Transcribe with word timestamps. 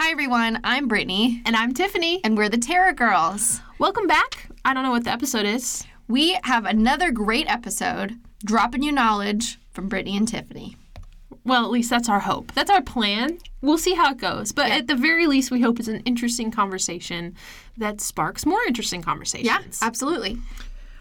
Hi, 0.00 0.10
everyone. 0.12 0.60
I'm 0.64 0.86
Brittany, 0.86 1.42
And 1.44 1.56
I'm 1.56 1.74
Tiffany. 1.74 2.20
and 2.24 2.36
we're 2.36 2.48
the 2.48 2.56
Terra 2.58 2.92
Girls. 2.92 3.60
Welcome 3.78 4.06
back. 4.06 4.48
I 4.64 4.72
don't 4.72 4.82
know 4.84 4.90
what 4.90 5.04
the 5.04 5.10
episode 5.10 5.44
is. 5.44 5.84
We 6.06 6.38
have 6.44 6.64
another 6.64 7.10
great 7.10 7.50
episode 7.50 8.14
dropping 8.44 8.82
you 8.82 8.92
knowledge 8.92 9.58
from 9.72 9.88
Brittany 9.88 10.16
and 10.16 10.26
Tiffany. 10.28 10.76
Well, 11.44 11.64
at 11.64 11.70
least 11.70 11.90
that's 11.90 12.08
our 12.08 12.20
hope. 12.20 12.52
That's 12.52 12.70
our 12.70 12.80
plan. 12.82 13.38
We'll 13.60 13.78
see 13.78 13.94
how 13.94 14.12
it 14.12 14.18
goes. 14.18 14.52
But 14.52 14.70
at 14.70 14.86
the 14.86 14.94
very 14.94 15.26
least, 15.26 15.50
we 15.50 15.60
hope 15.60 15.78
it's 15.78 15.88
an 15.88 16.00
interesting 16.00 16.50
conversation 16.50 17.34
that 17.76 18.00
sparks 18.00 18.46
more 18.46 18.60
interesting 18.66 19.02
conversations. 19.02 19.46
Yes, 19.46 19.80
absolutely. 19.82 20.38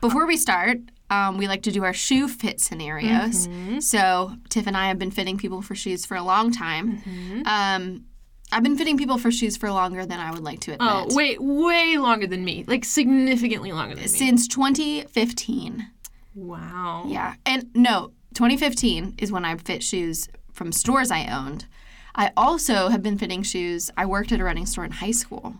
Before 0.01 0.25
we 0.25 0.37
start, 0.37 0.79
um, 1.09 1.37
we 1.37 1.47
like 1.47 1.63
to 1.63 1.71
do 1.71 1.83
our 1.83 1.93
shoe 1.93 2.27
fit 2.27 2.59
scenarios. 2.59 3.47
So, 3.79 4.33
Tiff 4.49 4.67
and 4.67 4.75
I 4.77 4.87
have 4.87 4.97
been 4.99 5.11
fitting 5.11 5.37
people 5.37 5.61
for 5.61 5.75
shoes 5.75 6.05
for 6.05 6.15
a 6.17 6.23
long 6.23 6.51
time. 6.51 7.43
Um, 7.45 8.05
I've 8.51 8.63
been 8.63 8.77
fitting 8.77 8.97
people 8.97 9.17
for 9.17 9.31
shoes 9.31 9.57
for 9.57 9.71
longer 9.71 10.05
than 10.05 10.19
I 10.19 10.31
would 10.31 10.43
like 10.43 10.61
to 10.61 10.77
oh, 10.79 11.03
admit. 11.03 11.11
Oh, 11.11 11.15
wait, 11.15 11.41
way 11.41 11.97
longer 11.97 12.27
than 12.27 12.45
me. 12.45 12.63
Like 12.65 12.85
significantly 12.85 13.71
longer 13.71 13.95
than 13.95 14.03
me. 14.03 14.09
Since 14.09 14.47
2015. 14.47 15.87
Wow. 16.35 17.03
Yeah. 17.07 17.35
And 17.45 17.69
no, 17.73 18.13
2015 18.35 19.15
is 19.17 19.31
when 19.31 19.43
I 19.43 19.55
fit 19.57 19.83
shoes 19.83 20.29
from 20.53 20.71
stores 20.71 21.11
I 21.11 21.25
owned. 21.25 21.65
I 22.15 22.31
also 22.37 22.87
have 22.87 23.03
been 23.03 23.17
fitting 23.17 23.43
shoes. 23.43 23.91
I 23.97 24.05
worked 24.05 24.31
at 24.31 24.39
a 24.39 24.43
running 24.43 24.65
store 24.65 24.85
in 24.85 24.91
high 24.91 25.11
school. 25.11 25.55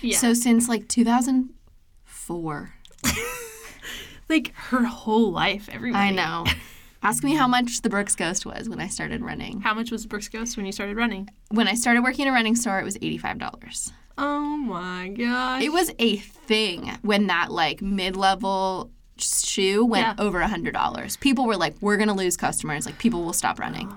Yeah. 0.00 0.16
So 0.16 0.32
since 0.32 0.68
like 0.68 0.86
2004. 0.88 2.74
like 4.28 4.52
her 4.54 4.84
whole 4.84 5.32
life, 5.32 5.68
everybody. 5.72 6.04
I 6.04 6.10
know. 6.12 6.44
Ask 7.02 7.22
me 7.22 7.34
how 7.34 7.46
much 7.46 7.82
the 7.82 7.88
Brooks 7.88 8.16
Ghost 8.16 8.44
was 8.44 8.68
when 8.68 8.80
I 8.80 8.88
started 8.88 9.22
running. 9.22 9.60
How 9.60 9.72
much 9.72 9.90
was 9.90 10.02
the 10.02 10.08
Brooks 10.08 10.28
Ghost 10.28 10.56
when 10.56 10.66
you 10.66 10.72
started 10.72 10.96
running? 10.96 11.28
When 11.50 11.68
I 11.68 11.74
started 11.74 12.02
working 12.02 12.26
at 12.26 12.30
a 12.30 12.32
running 12.32 12.56
store, 12.56 12.80
it 12.80 12.84
was 12.84 12.98
$85. 12.98 13.92
Oh 14.18 14.56
my 14.56 15.08
gosh. 15.08 15.62
It 15.62 15.72
was 15.72 15.92
a 16.00 16.16
thing 16.16 16.98
when 17.02 17.28
that 17.28 17.52
like 17.52 17.80
mid-level 17.80 18.90
shoe 19.16 19.84
went 19.84 20.06
Yeah. 20.06 20.24
over 20.24 20.40
$100. 20.40 21.16
People 21.20 21.46
were 21.46 21.56
like, 21.56 21.76
"We're 21.80 21.96
going 21.96 22.08
to 22.08 22.14
lose 22.14 22.36
customers. 22.36 22.84
Like 22.84 22.98
people 22.98 23.22
will 23.22 23.32
stop 23.32 23.58
running." 23.58 23.92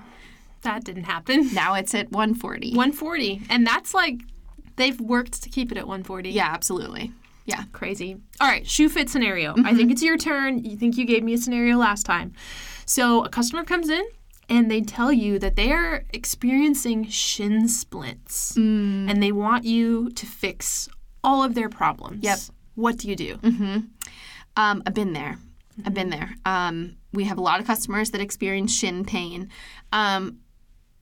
that 0.62 0.84
didn't 0.84 1.04
happen. 1.04 1.50
Now 1.52 1.74
it's 1.74 1.94
at 1.94 2.10
140. 2.12 2.70
140. 2.70 3.42
And 3.50 3.66
that's 3.66 3.94
like 3.94 4.20
they've 4.76 5.00
worked 5.00 5.42
to 5.42 5.48
keep 5.48 5.70
it 5.70 5.78
at 5.78 5.86
140. 5.86 6.30
Yeah, 6.30 6.46
absolutely. 6.46 7.12
Yeah. 7.44 7.64
Crazy. 7.72 8.16
All 8.40 8.48
right, 8.48 8.66
shoe 8.66 8.88
fit 8.88 9.10
scenario. 9.10 9.50
I 9.50 9.54
mm-hmm. 9.54 9.76
think 9.76 9.90
it's 9.90 10.02
your 10.02 10.16
turn. 10.16 10.64
You 10.64 10.76
think 10.76 10.96
you 10.96 11.04
gave 11.04 11.24
me 11.24 11.34
a 11.34 11.38
scenario 11.38 11.76
last 11.76 12.06
time. 12.06 12.32
So 12.92 13.24
a 13.24 13.30
customer 13.30 13.64
comes 13.64 13.88
in 13.88 14.04
and 14.50 14.70
they 14.70 14.82
tell 14.82 15.10
you 15.10 15.38
that 15.38 15.56
they 15.56 15.72
are 15.72 16.04
experiencing 16.10 17.08
shin 17.08 17.66
splints 17.66 18.54
and 19.08 19.22
they 19.22 19.32
want 19.32 19.64
you 19.64 20.10
to 20.10 20.26
fix 20.26 20.90
all 21.24 21.42
of 21.42 21.54
their 21.54 21.70
problems. 21.70 22.22
Yep. 22.22 22.38
What 22.74 22.98
do 22.98 23.08
you 23.08 23.16
do? 23.16 23.38
Um, 24.58 24.82
I've 24.86 24.92
been 24.92 25.14
there. 25.14 25.38
I've 25.86 25.94
been 25.94 26.10
there. 26.10 26.34
Um, 26.44 26.96
we 27.14 27.24
have 27.24 27.38
a 27.38 27.40
lot 27.40 27.60
of 27.60 27.66
customers 27.66 28.10
that 28.10 28.20
experience 28.20 28.76
shin 28.76 29.06
pain. 29.06 29.48
Um, 29.90 30.40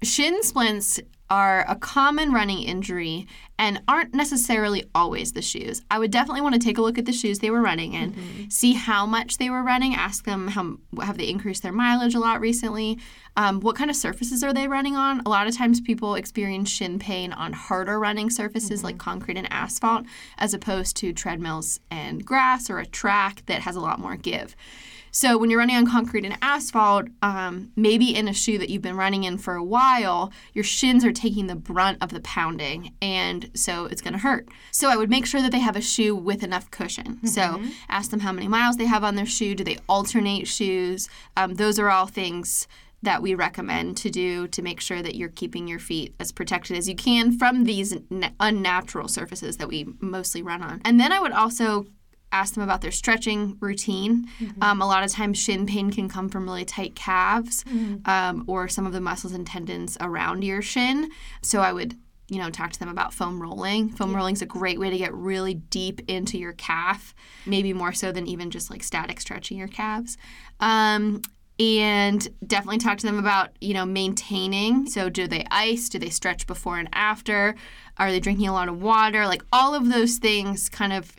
shin 0.01 0.45
splints 0.45 1.01
are 1.31 1.65
a 1.69 1.77
common 1.77 2.33
running 2.33 2.63
injury 2.63 3.27
and 3.59 3.81
aren't 3.87 4.15
necessarily 4.15 4.85
always 4.95 5.33
the 5.33 5.43
shoes. 5.43 5.83
I 5.91 5.99
would 5.99 6.11
definitely 6.11 6.41
want 6.41 6.55
to 6.55 6.61
take 6.61 6.79
a 6.79 6.83
look 6.83 6.99
at 6.99 7.05
the 7.07 7.13
shoes 7.13 7.39
they 7.39 7.51
were 7.51 7.61
running 7.61 7.93
in, 7.95 8.15
see 8.51 8.73
how 8.73 9.07
much 9.07 9.39
they 9.39 9.49
were 9.49 9.63
running, 9.63 9.95
ask 9.95 10.25
them 10.25 10.49
how 10.49 10.79
have 11.03 11.19
they 11.19 11.29
increased 11.29 11.63
their 11.63 11.73
mileage 11.73 12.15
a 12.15 12.19
lot 12.19 12.41
recently, 12.41 12.99
um, 13.37 13.61
what 13.61 13.77
kind 13.77 13.91
of 13.91 13.97
surfaces 13.97 14.43
are 14.43 14.53
they 14.53 14.67
running 14.67 14.97
on. 14.97 15.21
A 15.25 15.29
lot 15.29 15.47
of 15.47 15.57
times 15.57 15.81
people 15.81 16.15
experience 16.15 16.71
shin 16.71 16.99
pain 16.99 17.33
on 17.33 17.53
harder 17.53 18.01
running 18.01 18.31
surfaces 18.31 18.83
like 18.83 18.99
concrete 18.99 19.37
and 19.37 19.53
asphalt, 19.53 20.07
as 20.39 20.55
opposed 20.55 20.97
to 20.97 21.13
treadmills 21.13 21.81
and 21.91 22.25
grass 22.25 22.69
or 22.71 22.79
a 22.79 22.87
track 22.87 23.43
that 23.47 23.63
has 23.63 23.77
a 23.77 23.81
lot 23.81 24.01
more 24.01 24.17
give. 24.17 24.57
So 25.11 25.39
when 25.39 25.51
you're 25.51 25.59
running 25.59 25.77
on 25.77 25.87
concrete 25.87 26.25
and 26.25 26.37
asphalt, 26.43 27.07
um, 27.23 27.73
maybe 27.77 28.15
in 28.15 28.29
a 28.29 28.33
shoe 28.33 28.59
that 28.59 28.71
you've 28.71 28.83
been 28.83 28.97
running 28.97 29.25
in 29.25 29.39
for 29.39 29.55
a 29.55 29.65
while, 29.65 30.33
your 30.55 30.65
shins 30.65 31.05
are 31.05 31.13
taking 31.13 31.47
the 31.47 31.57
brunt 31.57 31.99
of 32.01 32.11
the 32.11 32.21
pounding, 32.21 32.95
and 33.03 33.51
so 33.55 33.87
it's 33.87 34.03
going 34.03 34.13
to 34.13 34.19
hurt. 34.19 34.49
So 34.71 34.89
I 34.89 34.97
would 34.97 35.11
make 35.11 35.27
sure 35.27 35.43
that 35.43 35.53
they 35.53 35.61
have 35.61 35.77
a 35.77 35.81
shoe 35.81 36.15
with 36.15 36.43
enough 36.43 36.71
cushion. 36.71 37.27
So 37.27 37.61
ask 37.89 38.11
them 38.11 38.21
how 38.21 38.33
many 38.33 38.49
miles 38.49 38.77
they 38.77 38.87
have 38.87 39.05
on 39.05 39.15
their 39.15 39.27
shoe. 39.27 39.55
Do 39.55 39.65
they 39.65 39.79
alternate 39.89 40.47
shoes? 40.47 41.09
Um, 41.37 41.55
those 41.55 41.79
are 41.79 41.91
all 41.91 42.07
things 42.07 42.67
that 43.03 43.23
we 43.23 43.35
recommend 43.35 43.97
to 43.97 44.11
do 44.11 44.47
to 44.49 44.63
make 44.63 44.81
sure 44.81 45.03
that 45.03 45.15
you're 45.15 45.31
keeping 45.31 45.67
your 45.67 45.79
feet 45.79 46.15
as 46.21 46.33
protected 46.33 46.77
as 46.77 46.89
you 46.89 46.95
can 46.95 47.37
from 47.39 47.65
these 47.65 47.97
unnatural 48.39 49.09
surfaces 49.09 49.57
that 49.57 49.69
we 49.69 49.87
mostly 50.01 50.43
run 50.43 50.63
on. 50.63 50.83
And 50.85 51.01
then 51.01 51.13
I 51.13 51.21
would 51.21 51.33
also 51.33 51.87
ask 52.33 52.55
them 52.55 52.63
about 52.63 52.81
their 52.81 52.91
stretching 52.91 53.57
routine. 53.61 54.27
Um, 54.63 54.81
a 54.81 54.87
lot 54.87 55.05
of 55.05 55.11
times, 55.11 55.39
shin 55.39 55.67
pain 55.67 55.91
can 55.91 56.09
come 56.09 56.29
from 56.29 56.45
really 56.45 56.65
tight 56.65 56.95
calves 56.95 57.65
um, 58.05 58.45
or 58.47 58.69
some 58.69 58.87
of 58.87 58.93
the 58.93 59.01
muscles 59.01 59.33
and 59.33 59.47
tendons 59.47 59.97
around 60.01 60.43
your 60.43 60.63
shin. 60.63 61.11
So 61.43 61.61
I 61.61 61.73
would 61.73 61.97
you 62.31 62.39
know, 62.39 62.49
talk 62.49 62.71
to 62.71 62.79
them 62.79 62.89
about 62.89 63.13
foam 63.13 63.43
rolling. 63.43 63.89
Foam 63.89 64.15
rolling 64.15 64.35
is 64.35 64.43
a 64.43 64.47
great 64.47 64.79
way 64.79 64.89
to 64.89 64.97
get 64.97 65.13
really 65.13 65.55
deep 65.55 66.01
into 66.09 66.39
your 66.39 66.53
calf, 66.53 67.13
maybe 67.45 67.73
more 67.73 67.93
so 67.93 68.13
than 68.13 68.27
even 68.29 68.51
just 68.51 68.71
like 68.71 68.85
static 68.85 69.21
stretching 69.21 69.59
your 69.59 69.67
calves. 69.67 70.17
Um, 70.61 71.23
and 71.59 72.27
definitely 72.47 72.79
talk 72.79 72.99
to 72.99 73.07
them 73.07 73.19
about, 73.19 73.51
you 73.61 73.75
know, 73.75 73.85
maintaining. 73.85 74.87
So, 74.87 75.11
do 75.11 75.27
they 75.27 75.45
ice? 75.51 75.91
Do 75.91 75.99
they 75.99 76.09
stretch 76.09 76.47
before 76.47 76.79
and 76.79 76.89
after? 76.93 77.55
Are 77.99 78.11
they 78.11 78.21
drinking 78.21 78.49
a 78.49 78.53
lot 78.55 78.69
of 78.69 78.81
water? 78.81 79.27
Like 79.27 79.43
all 79.53 79.75
of 79.75 79.91
those 79.91 80.17
things 80.17 80.71
kind 80.71 80.93
of 80.93 81.13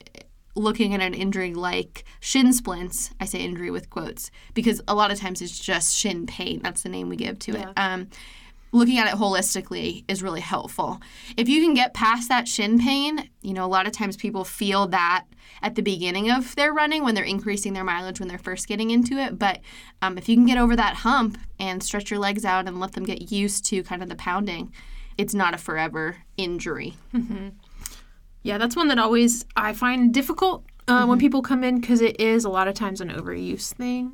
looking 0.55 0.93
at 0.93 1.01
an 1.01 1.13
injury 1.13 1.53
like 1.53 2.03
shin 2.19 2.53
splints, 2.53 3.11
I 3.19 3.25
say 3.25 3.39
injury 3.39 3.71
with 3.71 3.89
quotes 3.89 4.31
because 4.53 4.81
a 4.87 4.95
lot 4.95 5.11
of 5.11 5.19
times 5.19 5.41
it's 5.41 5.57
just 5.57 5.95
shin 5.95 6.25
pain. 6.25 6.61
That's 6.61 6.83
the 6.83 6.89
name 6.89 7.09
we 7.09 7.15
give 7.15 7.39
to 7.39 7.51
it. 7.51 7.67
Um, 7.77 8.09
looking 8.71 8.97
at 8.97 9.07
it 9.07 9.17
holistically 9.17 10.03
is 10.07 10.23
really 10.23 10.41
helpful. 10.41 11.01
If 11.37 11.49
you 11.49 11.61
can 11.61 11.73
get 11.73 11.93
past 11.93 12.29
that 12.29 12.47
shin 12.47 12.79
pain, 12.79 13.29
you 13.41 13.53
know, 13.53 13.65
a 13.65 13.67
lot 13.67 13.85
of 13.85 13.91
times 13.91 14.15
people 14.15 14.43
feel 14.43 14.87
that 14.87 15.25
at 15.61 15.75
the 15.75 15.81
beginning 15.81 16.31
of 16.31 16.55
their 16.55 16.73
running 16.73 17.03
when 17.03 17.13
they're 17.13 17.23
increasing 17.23 17.73
their 17.73 17.83
mileage 17.83 18.19
when 18.19 18.29
they're 18.29 18.37
first 18.37 18.67
getting 18.67 18.89
into 18.89 19.17
it. 19.17 19.37
But 19.37 19.59
um, 20.01 20.17
if 20.17 20.29
you 20.29 20.35
can 20.35 20.45
get 20.45 20.57
over 20.57 20.75
that 20.75 20.95
hump 20.97 21.37
and 21.59 21.83
stretch 21.83 22.09
your 22.09 22.19
legs 22.19 22.45
out 22.45 22.67
and 22.67 22.79
let 22.79 22.93
them 22.93 23.03
get 23.03 23.31
used 23.31 23.65
to 23.65 23.83
kind 23.83 24.01
of 24.01 24.09
the 24.09 24.15
pounding, 24.15 24.71
it's 25.17 25.33
not 25.33 25.53
a 25.53 25.57
forever 25.57 26.17
injury. 26.37 26.95
Yeah, 28.43 28.57
that's 28.57 28.75
one 28.75 28.87
that 28.89 28.97
always 28.99 29.45
I 29.55 29.73
find 29.73 30.13
difficult 30.13 30.63
uh, 30.87 31.05
when 31.05 31.19
people 31.19 31.41
come 31.41 31.63
in 31.63 31.79
because 31.79 32.01
it 32.01 32.19
is 32.19 32.43
a 32.43 32.49
lot 32.49 32.67
of 32.67 32.73
times 32.73 32.99
an 33.01 33.09
overuse 33.09 33.73
thing. 33.73 34.13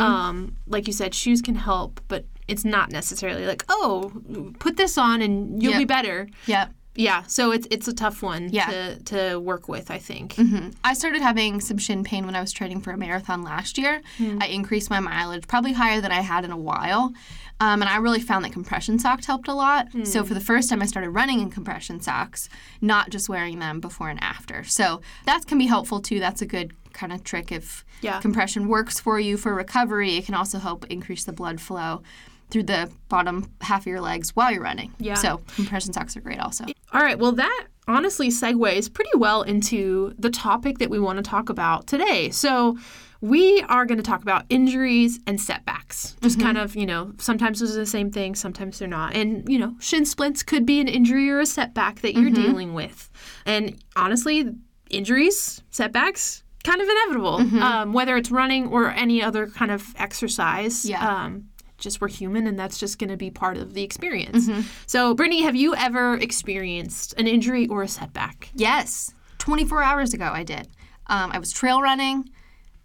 Um, 0.00 0.56
like 0.66 0.86
you 0.86 0.92
said, 0.92 1.14
shoes 1.14 1.42
can 1.42 1.54
help, 1.54 2.00
but 2.08 2.24
it's 2.48 2.64
not 2.64 2.90
necessarily 2.90 3.44
like, 3.46 3.64
oh, 3.68 4.12
put 4.58 4.76
this 4.76 4.96
on 4.98 5.20
and 5.22 5.62
you'll 5.62 5.72
Yep. 5.72 5.80
be 5.80 5.84
better. 5.84 6.28
Yep. 6.46 6.72
Yeah, 6.96 7.22
so 7.26 7.52
it's 7.52 7.66
it's 7.70 7.86
a 7.88 7.92
tough 7.92 8.22
one 8.22 8.48
Yeah. 8.50 8.66
to, 8.70 9.02
to 9.04 9.38
work 9.40 9.68
with, 9.68 9.90
I 9.90 9.98
think. 9.98 10.34
I 10.82 10.94
started 10.94 11.22
having 11.22 11.60
some 11.60 11.78
shin 11.78 12.02
pain 12.04 12.26
when 12.26 12.34
I 12.34 12.40
was 12.40 12.52
training 12.52 12.80
for 12.80 12.90
a 12.92 12.96
marathon 12.96 13.42
last 13.42 13.78
year. 13.78 14.00
I 14.40 14.46
increased 14.46 14.90
my 14.90 15.00
mileage, 15.00 15.46
probably 15.46 15.72
higher 15.74 16.00
than 16.00 16.12
I 16.12 16.20
had 16.22 16.44
in 16.44 16.50
a 16.50 16.56
while. 16.56 17.12
Um, 17.58 17.80
and 17.80 17.88
I 17.88 17.96
really 17.96 18.20
found 18.20 18.44
that 18.44 18.52
compression 18.52 18.98
socks 18.98 19.24
helped 19.26 19.48
a 19.48 19.54
lot. 19.54 19.86
So 20.04 20.24
for 20.24 20.34
the 20.34 20.40
first 20.40 20.68
time, 20.68 20.82
I 20.82 20.86
started 20.86 21.08
running 21.10 21.40
in 21.40 21.50
compression 21.50 22.00
socks, 22.02 22.50
not 22.82 23.08
just 23.10 23.28
wearing 23.30 23.58
them 23.60 23.80
before 23.80 24.10
and 24.10 24.22
after. 24.22 24.62
So 24.64 25.00
that 25.24 25.46
can 25.46 25.56
be 25.56 25.66
helpful 25.66 26.00
too. 26.00 26.18
That's 26.20 26.42
a 26.42 26.46
good 26.46 26.72
kind 26.92 27.12
of 27.12 27.24
trick 27.24 27.50
if 27.52 27.84
Yeah. 28.02 28.20
compression 28.20 28.68
works 28.68 29.00
for 29.00 29.18
you 29.20 29.36
for 29.38 29.54
recovery. 29.54 30.16
It 30.16 30.26
can 30.26 30.34
also 30.34 30.58
help 30.58 30.84
increase 30.90 31.24
the 31.24 31.32
blood 31.32 31.60
flow 31.60 32.02
through 32.50 32.64
the 32.64 32.90
bottom 33.08 33.50
half 33.60 33.82
of 33.82 33.86
your 33.86 34.00
legs 34.00 34.30
while 34.36 34.52
you're 34.52 34.62
running. 34.62 34.92
Yeah. 34.98 35.14
So 35.14 35.40
compression 35.54 35.92
socks 35.92 36.16
are 36.16 36.20
great 36.20 36.40
also. 36.40 36.64
All 36.92 37.00
right, 37.00 37.18
well, 37.18 37.32
that 37.32 37.66
honestly 37.88 38.28
segues 38.28 38.92
pretty 38.92 39.10
well 39.14 39.42
into 39.42 40.14
the 40.18 40.30
topic 40.30 40.78
that 40.78 40.90
we 40.90 40.98
want 40.98 41.16
to 41.18 41.22
talk 41.22 41.48
about 41.48 41.86
today. 41.86 42.30
So, 42.30 42.76
we 43.22 43.62
are 43.62 43.86
going 43.86 43.96
to 43.96 44.04
talk 44.04 44.22
about 44.22 44.44
injuries 44.50 45.18
and 45.26 45.40
setbacks. 45.40 46.16
Just 46.20 46.38
kind 46.38 46.58
of, 46.58 46.76
you 46.76 46.84
know, 46.84 47.12
sometimes 47.18 47.60
those 47.60 47.74
are 47.74 47.80
the 47.80 47.86
same 47.86 48.10
thing, 48.10 48.34
sometimes 48.34 48.78
they're 48.78 48.88
not. 48.88 49.16
And, 49.16 49.48
you 49.48 49.58
know, 49.58 49.74
shin 49.80 50.04
splints 50.04 50.42
could 50.42 50.66
be 50.66 50.80
an 50.80 50.88
injury 50.88 51.30
or 51.30 51.40
a 51.40 51.46
setback 51.46 52.00
that 52.02 52.14
you're 52.14 52.30
dealing 52.30 52.74
with. 52.74 53.10
And 53.46 53.82
honestly, 53.96 54.52
injuries, 54.90 55.62
setbacks, 55.70 56.44
kind 56.62 56.80
of 56.80 56.88
inevitable, 56.88 57.62
um, 57.62 57.92
whether 57.92 58.16
it's 58.16 58.30
running 58.30 58.68
or 58.68 58.90
any 58.90 59.22
other 59.22 59.46
kind 59.46 59.70
of 59.70 59.94
exercise. 59.96 60.84
Yeah. 60.84 61.24
Um, 61.24 61.48
just 61.78 62.00
we're 62.00 62.08
human 62.08 62.46
and 62.46 62.58
that's 62.58 62.78
just 62.78 62.98
going 62.98 63.10
to 63.10 63.16
be 63.16 63.30
part 63.30 63.56
of 63.56 63.74
the 63.74 63.82
experience. 63.82 64.48
So, 64.86 65.14
Brittany, 65.14 65.42
have 65.42 65.56
you 65.56 65.74
ever 65.74 66.16
experienced 66.16 67.14
an 67.18 67.26
injury 67.26 67.66
or 67.66 67.82
a 67.82 67.88
setback? 67.88 68.50
Yes. 68.54 69.12
24 69.38 69.82
hours 69.82 70.14
ago, 70.14 70.30
I 70.32 70.42
did. 70.42 70.68
Um, 71.08 71.30
I 71.32 71.38
was 71.38 71.52
trail 71.52 71.82
running 71.82 72.30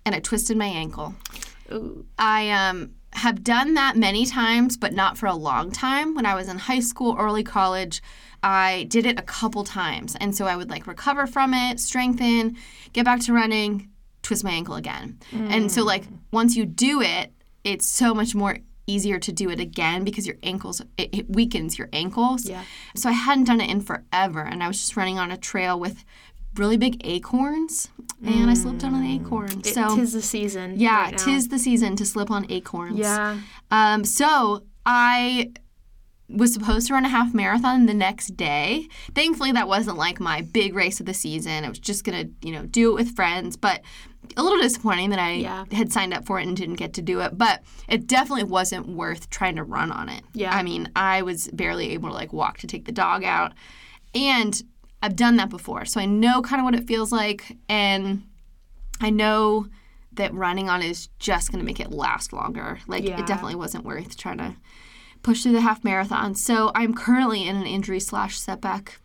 and 0.06 0.16
I 0.16 0.20
twisted 0.20 0.58
my 0.58 0.66
ankle. 0.66 1.16
Ooh. 1.72 2.06
I 2.18 2.50
um, 2.52 2.92
have 3.14 3.44
done 3.44 3.76
that 3.76 3.96
many 3.96 4.26
times, 4.26 4.78
but 4.78 4.94
not 4.94 5.18
for 5.18 5.26
a 5.26 5.34
long 5.34 5.72
time. 5.72 6.16
When 6.16 6.26
I 6.26 6.36
was 6.36 6.48
in 6.48 6.58
high 6.58 6.80
school, 6.80 7.16
early 7.18 7.44
college, 7.44 8.02
I 8.44 8.86
did 8.90 9.06
it 9.06 9.20
a 9.20 9.24
couple 9.24 9.64
times. 9.64 10.16
And 10.20 10.36
so 10.36 10.46
I 10.46 10.56
would 10.56 10.70
like 10.70 10.88
recover 10.88 11.28
from 11.28 11.54
it, 11.54 11.80
strengthen, 11.80 12.58
get 12.94 13.06
back 13.06 13.22
to 13.22 13.34
running, 13.34 13.90
twist 14.22 14.44
my 14.44 14.52
ankle 14.52 14.76
again. 14.76 15.20
And 15.52 15.72
so, 15.72 15.84
like, 15.84 16.04
once 16.32 16.56
you 16.56 16.66
do 16.66 17.02
it, 17.02 17.32
it's 17.64 17.86
so 17.86 18.14
much 18.14 18.34
more 18.34 18.58
easier 18.92 19.20
to 19.20 19.32
do 19.32 19.50
it 19.50 19.60
again 19.60 20.04
because 20.04 20.28
your 20.28 20.38
ankles, 20.44 20.82
it, 20.98 21.10
it 21.14 21.30
weakens 21.30 21.78
your 21.78 21.90
ankles. 21.94 22.48
Yeah. 22.48 22.64
So 22.96 23.10
I 23.10 23.14
hadn't 23.14 23.46
done 23.46 23.62
it 23.62 23.70
in 23.70 23.82
forever. 23.82 24.42
And 24.42 24.64
I 24.64 24.68
was 24.68 24.80
just 24.80 24.98
running 24.98 25.18
on 25.18 25.32
a 25.32 25.38
trail 25.38 25.80
with 25.80 26.04
really 26.56 26.78
big 26.78 27.02
acorns. 27.06 27.90
And 28.24 28.52
I 28.52 28.54
slipped 28.54 28.84
on 28.84 28.94
an 28.94 29.06
acorn. 29.06 29.60
It, 29.60 29.68
so, 29.68 29.96
tis 29.96 30.14
the 30.14 30.22
season. 30.22 30.80
yeah, 30.80 31.06
right 31.06 31.18
tis 31.18 31.48
the 31.48 31.58
season 31.58 31.96
to 31.96 32.06
slip 32.06 32.30
on 32.30 32.46
acorns. 32.52 33.00
Yeah. 33.00 33.40
Um, 33.72 34.04
so 34.04 34.64
I 34.86 35.54
was 36.33 36.54
supposed 36.54 36.88
to 36.88 36.94
run 36.94 37.06
a 37.06 37.10
half 37.10 37.33
marathon 37.33 37.86
the 37.86 37.94
next 37.94 38.38
day. 38.38 38.88
Thankfully, 39.13 39.51
that 39.51 39.68
wasn't 39.68 39.98
like 39.98 40.19
my 40.19 40.42
big 40.42 40.74
race 40.75 41.00
of 41.00 41.06
the 41.06 41.13
season. 41.13 41.66
I 41.66 41.69
was 41.69 41.80
just 41.80 42.04
gonna, 42.04 42.25
you 42.42 42.51
know, 42.51 42.66
do 42.66 42.92
it 42.92 42.95
with 42.95 43.16
friends. 43.16 43.57
But 43.57 43.81
a 44.38 44.44
little 44.44 44.60
disappointing 44.62 45.10
that 45.10 45.19
I 45.19 45.31
Yeah. 45.33 45.66
had 45.72 45.92
signed 45.92 46.13
up 46.13 46.25
for 46.25 46.39
it 46.39 46.48
and 46.48 46.56
didn't 46.56 46.75
get 46.75 46.94
to 46.94 47.01
do 47.01 47.19
it. 47.22 47.38
But 47.38 47.63
it 47.89 48.07
definitely 48.07 48.44
wasn't 48.45 48.88
worth 48.88 49.30
trying 49.30 49.56
to 49.57 49.63
run 49.63 49.92
on 49.92 50.10
it. 50.10 50.24
Yeah. 50.33 50.56
I 50.56 50.63
mean, 50.63 50.89
I 50.95 51.22
was 51.24 51.50
barely 51.54 51.89
able 51.92 52.10
to 52.10 52.16
like 52.16 52.31
walk 52.31 52.57
to 52.60 52.68
take 52.68 52.86
the 52.86 52.92
dog 52.92 53.24
out, 53.24 53.54
and 54.16 54.62
I've 55.01 55.16
done 55.16 55.38
that 55.38 55.50
before, 55.50 55.86
so 55.86 56.00
I 56.00 56.06
know 56.06 56.42
kind 56.44 56.60
of 56.60 56.63
what 56.66 56.75
it 56.75 56.88
feels 56.88 57.12
like, 57.12 57.57
and 57.68 58.22
I 59.01 59.10
know 59.10 59.68
that 60.13 60.33
running 60.33 60.69
on 60.69 60.81
it 60.83 60.92
is 60.92 61.07
just 61.18 61.51
going 61.51 61.60
to 61.60 61.66
make 61.66 61.80
it 61.80 61.92
last 61.92 62.31
longer. 62.33 62.80
Like 62.88 63.04
Yeah. 63.04 63.19
it 63.19 63.25
definitely 63.25 63.56
wasn't 63.56 63.86
worth 63.86 64.16
trying 64.18 64.38
to 64.38 64.56
push 65.23 65.44
through 65.44 65.51
the 65.53 65.62
half 65.62 65.83
marathon. 65.83 66.35
So 66.35 66.71
I'm 66.75 66.94
currently 66.94 67.47
in 67.47 67.56
an 67.56 67.65
injury 67.65 68.00
slash 68.00 68.38
setback 68.39 69.00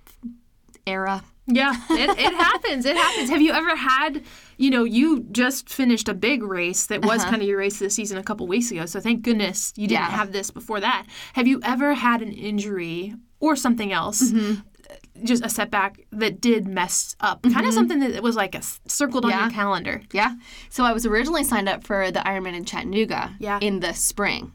era. 0.86 1.24
Yeah, 1.48 1.74
it, 1.90 2.10
it 2.10 2.34
happens. 2.48 2.84
It 2.84 2.96
happens. 2.96 3.30
Have 3.30 3.40
you 3.40 3.52
ever 3.52 3.76
had, 3.76 4.22
you 4.56 4.68
know, 4.70 4.82
you 4.82 5.20
just 5.30 5.68
finished 5.68 6.08
a 6.08 6.14
big 6.14 6.42
race 6.42 6.86
that 6.86 7.04
was 7.04 7.22
kind 7.24 7.40
of 7.40 7.46
your 7.46 7.58
race 7.58 7.74
of 7.74 7.80
the 7.86 7.90
season 7.90 8.18
a 8.18 8.22
couple 8.22 8.46
weeks 8.48 8.70
ago. 8.72 8.84
So 8.86 8.98
thank 8.98 9.22
goodness 9.22 9.72
you 9.76 9.86
didn't 9.86 10.02
Uh-huh. 10.02 10.10
Yeah. 10.12 10.16
have 10.18 10.32
this 10.32 10.50
before 10.50 10.80
that. 10.80 11.06
Have 11.34 11.46
you 11.46 11.60
ever 11.62 11.94
had 11.94 12.20
an 12.20 12.32
injury 12.32 13.14
or 13.38 13.54
something 13.54 13.92
else, 13.92 14.32
Mm-hmm. 14.32 15.24
just 15.24 15.44
a 15.44 15.48
setback 15.48 16.00
that 16.10 16.40
did 16.40 16.66
mess 16.66 17.14
up? 17.20 17.42
Kind 17.42 17.64
of 17.66 17.72
something 17.74 18.00
that 18.00 18.22
was 18.24 18.34
like 18.34 18.56
a 18.56 18.62
circled 18.88 19.24
on 19.24 19.30
your 19.30 19.50
calendar. 19.50 20.02
Yeah. 20.12 20.34
So 20.68 20.82
I 20.84 20.92
was 20.92 21.06
originally 21.06 21.44
signed 21.44 21.68
up 21.68 21.84
for 21.84 22.10
the 22.10 22.20
Ironman 22.20 22.54
in 22.56 22.64
Chattanooga 22.64 23.36
Yeah. 23.38 23.60
in 23.62 23.78
the 23.80 23.92
spring 23.94 24.52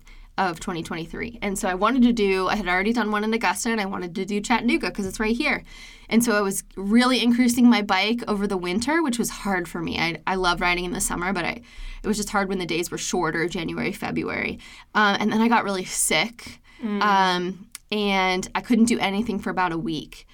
of 0.49 0.59
2023. 0.59 1.38
And 1.41 1.57
so 1.57 1.69
I 1.69 1.75
wanted 1.75 2.01
to 2.03 2.13
do, 2.13 2.47
I 2.47 2.55
had 2.55 2.67
already 2.67 2.93
done 2.93 3.11
one 3.11 3.23
in 3.23 3.33
Augusta 3.33 3.69
and 3.69 3.79
I 3.79 3.85
wanted 3.85 4.15
to 4.15 4.25
do 4.25 4.41
Chattanooga 4.41 4.88
because 4.88 5.05
it's 5.05 5.19
right 5.19 5.35
here. 5.35 5.63
And 6.09 6.23
so 6.23 6.35
I 6.35 6.41
was 6.41 6.63
really 6.75 7.21
increasing 7.21 7.69
my 7.69 7.83
bike 7.83 8.23
over 8.27 8.47
the 8.47 8.57
winter, 8.57 9.03
which 9.03 9.19
was 9.19 9.29
hard 9.29 9.69
for 9.69 9.81
me. 9.81 9.99
I, 9.99 10.19
I 10.25 10.35
love 10.35 10.59
riding 10.59 10.83
in 10.83 10.93
the 10.93 10.99
summer, 10.99 11.31
but 11.31 11.45
I, 11.45 11.61
it 12.03 12.07
was 12.07 12.17
just 12.17 12.31
hard 12.31 12.49
when 12.49 12.57
the 12.57 12.65
days 12.65 12.89
were 12.89 12.97
shorter, 12.97 13.47
January, 13.47 13.91
February. 13.91 14.59
Um, 14.95 15.17
and 15.19 15.31
then 15.31 15.41
I 15.41 15.47
got 15.47 15.63
really 15.63 15.85
sick. 15.85 16.59
Um, 17.01 17.67
and 17.91 18.49
I 18.55 18.61
couldn't 18.61 18.85
do 18.85 18.97
anything 18.97 19.37
for 19.37 19.51
about 19.51 19.71
a 19.71 19.77
week 19.77 20.25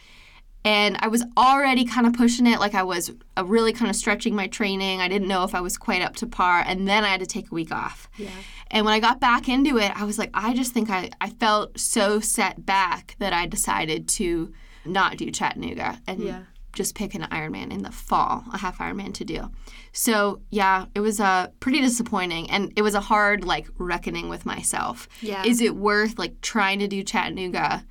and 0.67 0.97
I 0.99 1.07
was 1.07 1.23
already 1.37 1.85
kind 1.85 2.05
of 2.07 2.13
pushing 2.13 2.45
it. 2.47 2.59
Like 2.59 2.75
I 2.75 2.83
was 2.83 3.11
uh, 3.37 3.45
really 3.45 3.73
kind 3.73 3.89
of 3.89 3.95
stretching 3.95 4.35
my 4.35 4.47
training. 4.47 5.01
I 5.01 5.07
didn't 5.07 5.27
know 5.27 5.43
if 5.43 5.53
I 5.55 5.61
was 5.61 5.77
quite 5.77 6.01
up 6.01 6.15
to 6.17 6.27
par, 6.27 6.63
and 6.67 6.87
then 6.87 7.03
I 7.03 7.09
had 7.09 7.21
to 7.21 7.25
take 7.35 7.51
a 7.51 7.55
week 7.55 7.71
off. 7.71 8.09
Yeah. 8.17 8.29
And 8.69 8.85
when 8.85 8.93
I 8.93 8.99
got 8.99 9.19
back 9.21 9.47
into 9.47 9.77
it, 9.77 9.91
I 9.99 10.03
was 10.03 10.17
like, 10.19 10.31
I 10.33 10.53
just 10.53 10.73
think 10.73 10.89
I, 10.89 11.09
I 11.21 11.29
felt 11.29 11.79
so 11.79 12.19
set 12.19 12.65
back 12.65 13.15
that 13.19 13.31
I 13.33 13.45
decided 13.45 14.09
to 14.19 14.51
not 14.85 15.17
do 15.17 15.31
Chattanooga 15.31 16.01
and 16.07 16.19
Yeah. 16.21 16.41
just 16.73 16.93
pick 16.95 17.15
an 17.15 17.21
Ironman 17.23 17.71
in 17.71 17.81
the 17.83 17.91
fall, 17.91 18.43
a 18.53 18.57
half 18.57 18.77
Ironman 18.79 19.13
to 19.15 19.25
do. 19.25 19.49
So 19.93 20.41
yeah, 20.49 20.85
it 20.95 20.99
was 20.99 21.19
uh, 21.19 21.47
pretty 21.61 21.79
disappointing, 21.81 22.49
and 22.51 22.73
it 22.75 22.81
was 22.81 22.93
a 22.95 23.01
hard 23.11 23.43
like 23.45 23.67
reckoning 23.77 24.27
with 24.29 24.45
myself. 24.45 25.07
Yeah. 25.21 25.43
Is 25.45 25.61
it 25.61 25.75
worth 25.75 26.19
like 26.19 26.41
trying 26.41 26.79
to 26.79 26.87
do 26.87 27.03
Chattanooga? 27.03 27.85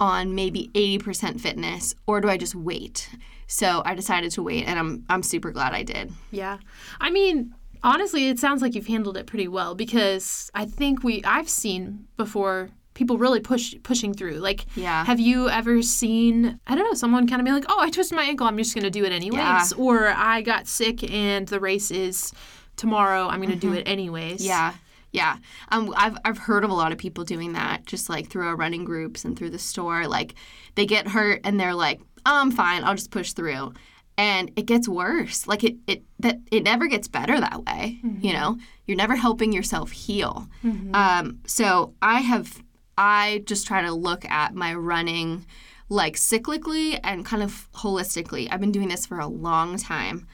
On 0.00 0.34
maybe 0.34 0.70
80% 0.74 1.40
fitness 1.40 1.94
or 2.06 2.20
do 2.20 2.28
I 2.28 2.36
just 2.36 2.54
wait? 2.54 3.10
So 3.46 3.82
I 3.84 3.94
decided 3.94 4.30
to 4.32 4.42
wait 4.42 4.66
and 4.66 4.78
I'm 4.78 5.04
I'm 5.08 5.22
super 5.22 5.50
glad 5.50 5.72
I 5.72 5.82
did. 5.82 6.12
Yeah. 6.30 6.58
I 7.00 7.10
mean, 7.10 7.54
honestly, 7.82 8.28
it 8.28 8.38
sounds 8.38 8.62
like 8.62 8.74
you've 8.74 8.86
handled 8.86 9.16
it 9.16 9.26
pretty 9.26 9.48
well 9.48 9.74
because 9.74 10.50
I 10.54 10.66
think 10.66 11.02
we 11.02 11.24
I've 11.24 11.48
seen 11.48 12.06
before 12.16 12.70
people 12.94 13.16
really 13.16 13.40
push 13.40 13.74
pushing 13.82 14.12
through. 14.12 14.34
Like 14.34 14.66
Yeah. 14.74 15.04
have 15.04 15.18
you 15.18 15.48
ever 15.48 15.82
seen 15.82 16.60
I 16.66 16.74
don't 16.74 16.84
know, 16.84 16.94
someone 16.94 17.26
kind 17.26 17.40
of 17.40 17.46
be 17.46 17.52
like, 17.52 17.64
"Oh, 17.68 17.80
I 17.80 17.90
twisted 17.90 18.16
my 18.16 18.24
ankle, 18.24 18.46
I'm 18.46 18.58
just 18.58 18.74
going 18.74 18.84
to 18.84 18.90
do 18.90 19.04
it 19.04 19.12
anyways." 19.12 19.38
Yeah. 19.38 19.68
Or 19.78 20.08
I 20.08 20.42
got 20.42 20.66
sick 20.66 21.08
and 21.10 21.48
the 21.48 21.60
race 21.60 21.90
is 21.90 22.32
tomorrow, 22.76 23.28
I'm 23.28 23.40
going 23.40 23.50
to 23.50 23.56
do 23.56 23.68
mm-hmm. 23.68 23.78
it 23.78 23.88
anyways. 23.88 24.44
Yeah. 24.44 24.74
Yeah. 25.12 25.36
Um 25.70 25.92
I've 25.96 26.18
I've 26.24 26.38
heard 26.38 26.64
of 26.64 26.70
a 26.70 26.74
lot 26.74 26.92
of 26.92 26.98
people 26.98 27.24
doing 27.24 27.52
that 27.54 27.86
just 27.86 28.08
like 28.08 28.28
through 28.28 28.46
our 28.46 28.56
running 28.56 28.84
groups 28.84 29.24
and 29.24 29.36
through 29.38 29.50
the 29.50 29.58
store 29.58 30.06
like 30.06 30.34
they 30.74 30.86
get 30.86 31.08
hurt 31.08 31.40
and 31.44 31.58
they're 31.58 31.74
like, 31.74 32.00
oh, 32.26 32.40
"I'm 32.40 32.50
fine. 32.50 32.84
I'll 32.84 32.94
just 32.94 33.10
push 33.10 33.32
through." 33.32 33.72
And 34.16 34.50
it 34.56 34.66
gets 34.66 34.88
worse. 34.88 35.46
Like 35.46 35.64
it 35.64 35.76
it 35.86 36.02
that 36.20 36.38
it 36.50 36.62
never 36.64 36.86
gets 36.88 37.08
better 37.08 37.40
that 37.40 37.64
way, 37.64 38.00
you 38.20 38.32
know? 38.32 38.58
You're 38.86 38.96
never 38.96 39.16
helping 39.16 39.52
yourself 39.52 39.90
heal. 39.92 40.48
Um 40.94 41.38
so 41.46 41.94
I 42.02 42.20
have 42.20 42.62
I 42.96 43.42
just 43.46 43.66
try 43.66 43.82
to 43.82 43.92
look 43.92 44.24
at 44.24 44.54
my 44.54 44.74
running 44.74 45.46
like 45.88 46.16
cyclically 46.16 46.98
and 47.02 47.24
kind 47.24 47.42
of 47.42 47.68
holistically. 47.72 48.48
I've 48.50 48.60
been 48.60 48.72
doing 48.72 48.88
this 48.88 49.06
for 49.06 49.18
a 49.20 49.26
long 49.26 49.78
time. 49.78 50.26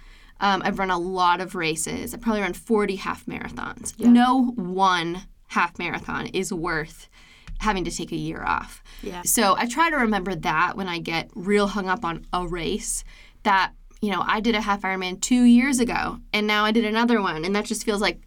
Um, 0.44 0.60
I've 0.62 0.78
run 0.78 0.90
a 0.90 0.98
lot 0.98 1.40
of 1.40 1.54
races. 1.54 2.12
I've 2.12 2.20
probably 2.20 2.42
run 2.42 2.52
40 2.52 2.96
half 2.96 3.24
marathons. 3.24 3.98
No 3.98 4.52
one 4.56 5.22
half 5.48 5.78
marathon 5.78 6.26
is 6.26 6.52
worth 6.52 7.08
having 7.60 7.82
to 7.84 7.90
take 7.90 8.12
a 8.12 8.16
year 8.16 8.44
off. 8.44 8.82
Yeah. 9.02 9.22
So 9.24 9.56
I 9.56 9.66
try 9.66 9.88
to 9.88 9.96
remember 9.96 10.34
that 10.34 10.76
when 10.76 10.86
I 10.86 10.98
get 10.98 11.30
real 11.34 11.68
hung 11.68 11.88
up 11.88 12.04
on 12.04 12.26
a 12.34 12.46
race 12.46 13.04
that, 13.44 13.72
you 14.02 14.10
know, 14.10 14.22
I 14.26 14.40
did 14.40 14.54
a 14.54 14.60
half 14.60 14.82
Ironman 14.82 15.18
two 15.18 15.44
years 15.44 15.80
ago 15.80 16.18
and 16.34 16.46
now 16.46 16.66
I 16.66 16.72
did 16.72 16.84
another 16.84 17.22
one. 17.22 17.46
And 17.46 17.56
that 17.56 17.64
just 17.64 17.84
feels 17.86 18.02
like 18.02 18.20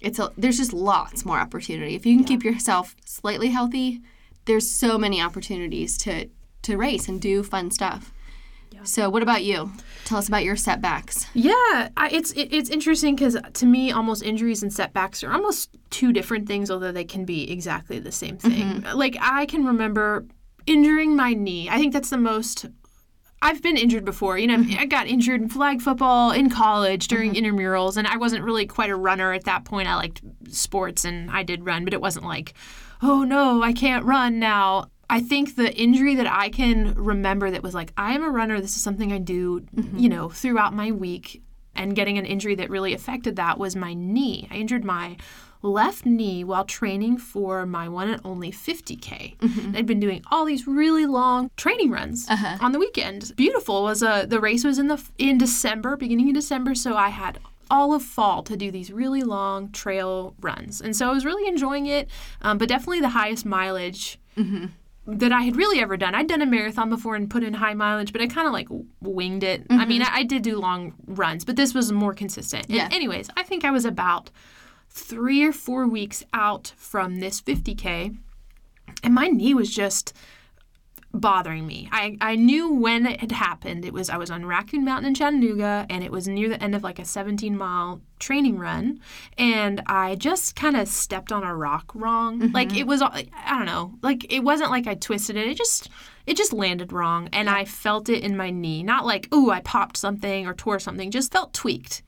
it's 0.00 0.18
a, 0.18 0.32
there's 0.38 0.56
just 0.56 0.72
lots 0.72 1.26
more 1.26 1.36
opportunity. 1.36 1.94
If 1.94 2.06
you 2.06 2.16
can 2.16 2.24
keep 2.24 2.44
yourself 2.44 2.96
slightly 3.04 3.48
healthy, 3.48 4.00
there's 4.46 4.70
so 4.70 4.96
many 4.96 5.20
opportunities 5.20 5.98
to, 5.98 6.30
to 6.62 6.78
race 6.78 7.08
and 7.08 7.20
do 7.20 7.42
fun 7.42 7.70
stuff. 7.70 8.10
So, 8.84 9.08
what 9.10 9.22
about 9.22 9.44
you? 9.44 9.72
Tell 10.04 10.18
us 10.18 10.28
about 10.28 10.44
your 10.44 10.56
setbacks. 10.56 11.26
Yeah, 11.34 11.52
I, 11.96 12.08
it's 12.12 12.32
it, 12.32 12.52
it's 12.52 12.70
interesting 12.70 13.14
because 13.14 13.36
to 13.54 13.66
me, 13.66 13.92
almost 13.92 14.22
injuries 14.22 14.62
and 14.62 14.72
setbacks 14.72 15.22
are 15.22 15.32
almost 15.32 15.70
two 15.90 16.12
different 16.12 16.46
things, 16.46 16.70
although 16.70 16.92
they 16.92 17.04
can 17.04 17.24
be 17.24 17.50
exactly 17.50 17.98
the 17.98 18.12
same 18.12 18.36
mm-hmm. 18.36 18.80
thing. 18.82 18.96
Like 18.96 19.16
I 19.20 19.46
can 19.46 19.64
remember 19.64 20.26
injuring 20.66 21.16
my 21.16 21.34
knee. 21.34 21.68
I 21.68 21.78
think 21.78 21.92
that's 21.92 22.10
the 22.10 22.18
most. 22.18 22.66
I've 23.44 23.60
been 23.60 23.76
injured 23.76 24.04
before. 24.04 24.38
You 24.38 24.46
know, 24.46 24.58
mm-hmm. 24.58 24.78
I 24.78 24.86
got 24.86 25.08
injured 25.08 25.40
in 25.40 25.48
flag 25.48 25.80
football 25.80 26.30
in 26.30 26.48
college 26.48 27.08
during 27.08 27.34
mm-hmm. 27.34 27.44
intramurals, 27.44 27.96
and 27.96 28.06
I 28.06 28.16
wasn't 28.16 28.44
really 28.44 28.66
quite 28.66 28.90
a 28.90 28.96
runner 28.96 29.32
at 29.32 29.44
that 29.44 29.64
point. 29.64 29.88
I 29.88 29.96
liked 29.96 30.22
sports 30.48 31.04
and 31.04 31.30
I 31.30 31.42
did 31.42 31.66
run, 31.66 31.84
but 31.84 31.94
it 31.94 32.00
wasn't 32.00 32.26
like, 32.26 32.54
oh 33.02 33.24
no, 33.24 33.62
I 33.62 33.72
can't 33.72 34.04
run 34.04 34.38
now. 34.38 34.86
I 35.12 35.20
think 35.20 35.56
the 35.56 35.72
injury 35.74 36.14
that 36.14 36.26
I 36.26 36.48
can 36.48 36.94
remember 36.94 37.50
that 37.50 37.62
was 37.62 37.74
like, 37.74 37.92
I 37.98 38.14
am 38.14 38.24
a 38.24 38.30
runner. 38.30 38.60
This 38.62 38.76
is 38.76 38.82
something 38.82 39.12
I 39.12 39.18
do, 39.18 39.62
you 39.94 40.08
know, 40.08 40.30
throughout 40.30 40.72
my 40.72 40.90
week. 40.90 41.42
And 41.74 41.94
getting 41.94 42.18
an 42.18 42.26
injury 42.26 42.54
that 42.56 42.70
really 42.70 42.92
affected 42.94 43.36
that 43.36 43.58
was 43.58 43.76
my 43.76 43.94
knee. 43.94 44.48
I 44.50 44.56
injured 44.56 44.84
my 44.84 45.16
left 45.62 46.04
knee 46.04 46.44
while 46.44 46.64
training 46.64 47.16
for 47.18 47.64
my 47.66 47.88
one 47.88 48.08
and 48.08 48.20
only 48.24 48.50
50K. 48.50 49.36
I'd 49.76 49.86
been 49.86 50.00
doing 50.00 50.22
all 50.30 50.44
these 50.44 50.66
really 50.66 51.06
long 51.06 51.50
training 51.56 51.90
runs 51.90 52.26
on 52.60 52.72
the 52.72 52.78
weekend. 52.78 53.32
Beautiful 53.36 53.82
was 53.82 54.02
uh, 54.02 54.26
the 54.26 54.40
race 54.40 54.64
was 54.64 54.78
in 54.78 54.88
the 54.88 55.02
in 55.18 55.38
December, 55.38 55.96
beginning 55.96 56.28
of 56.28 56.34
December, 56.34 56.74
so 56.74 56.94
I 56.96 57.08
had 57.08 57.38
all 57.70 57.94
of 57.94 58.02
fall 58.02 58.42
to 58.42 58.56
do 58.56 58.70
these 58.70 58.92
really 58.92 59.22
long 59.22 59.70
trail 59.72 60.34
runs. 60.40 60.80
And 60.82 60.94
so 60.94 61.08
I 61.08 61.12
was 61.12 61.24
really 61.24 61.48
enjoying 61.48 61.86
it, 61.86 62.10
um, 62.42 62.58
but 62.58 62.68
definitely 62.68 63.00
the 63.00 63.10
highest 63.10 63.46
mileage 63.46 64.18
that 65.06 65.32
I 65.32 65.42
had 65.42 65.56
really 65.56 65.80
ever 65.80 65.96
done. 65.96 66.14
I'd 66.14 66.28
done 66.28 66.42
a 66.42 66.46
marathon 66.46 66.88
before 66.88 67.16
and 67.16 67.28
put 67.28 67.42
in 67.42 67.54
high 67.54 67.74
mileage, 67.74 68.12
but 68.12 68.22
I 68.22 68.28
kind 68.28 68.46
of 68.46 68.52
like 68.52 68.68
winged 69.00 69.42
it. 69.42 69.66
I 69.68 69.84
mean, 69.84 70.00
mm-hmm. 70.00 70.14
I, 70.14 70.20
I 70.20 70.22
did 70.22 70.42
do 70.42 70.58
long 70.58 70.94
runs, 71.06 71.44
but 71.44 71.56
this 71.56 71.74
was 71.74 71.90
more 71.90 72.14
consistent. 72.14 72.66
And 72.66 72.76
Yeah. 72.76 72.88
anyways, 72.92 73.28
I 73.36 73.42
think 73.42 73.64
I 73.64 73.72
was 73.72 73.84
about 73.84 74.30
three 74.88 75.42
or 75.42 75.52
four 75.52 75.88
weeks 75.88 76.22
out 76.32 76.72
from 76.76 77.18
this 77.18 77.40
50K, 77.40 78.16
and 79.02 79.14
my 79.14 79.26
knee 79.26 79.54
was 79.54 79.74
just 79.74 80.14
bothering 81.14 81.66
me. 81.66 81.88
I, 81.92 82.16
I 82.20 82.36
knew 82.36 82.72
when 82.72 83.06
it 83.06 83.20
had 83.20 83.32
happened. 83.32 83.84
It 83.84 83.92
was 83.92 84.08
I 84.08 84.16
was 84.16 84.30
on 84.30 84.46
Raccoon 84.46 84.84
Mountain 84.84 85.08
in 85.08 85.14
Chattanooga 85.14 85.86
and 85.90 86.02
it 86.02 86.10
was 86.10 86.26
near 86.26 86.48
the 86.48 86.62
end 86.62 86.74
of 86.74 86.82
like 86.82 86.98
a 86.98 87.04
17 87.04 87.56
mile 87.56 88.00
training 88.18 88.58
run 88.58 89.00
and 89.36 89.82
I 89.86 90.14
just 90.14 90.56
kind 90.56 90.76
of 90.76 90.88
stepped 90.88 91.32
on 91.32 91.42
a 91.42 91.54
rock 91.54 91.92
wrong. 91.94 92.50
Like 92.52 92.76
it 92.76 92.86
was 92.86 93.02
I 93.02 93.28
don't 93.48 93.66
know. 93.66 93.94
Like 94.02 94.32
it 94.32 94.40
wasn't 94.40 94.70
like 94.70 94.86
I 94.86 94.94
twisted 94.94 95.36
it. 95.36 95.48
It 95.48 95.56
just 95.56 95.90
it 96.26 96.36
just 96.36 96.52
landed 96.52 96.92
wrong 96.92 97.28
and 97.32 97.50
I 97.50 97.64
felt 97.64 98.08
it 98.08 98.22
in 98.22 98.36
my 98.36 98.50
knee. 98.50 98.82
Not 98.82 99.04
like, 99.04 99.32
"Ooh, 99.34 99.50
I 99.50 99.60
popped 99.60 99.96
something 99.96 100.46
or 100.46 100.54
tore 100.54 100.78
something." 100.78 101.10
Just 101.10 101.32
felt 101.32 101.52
tweaked. 101.52 102.02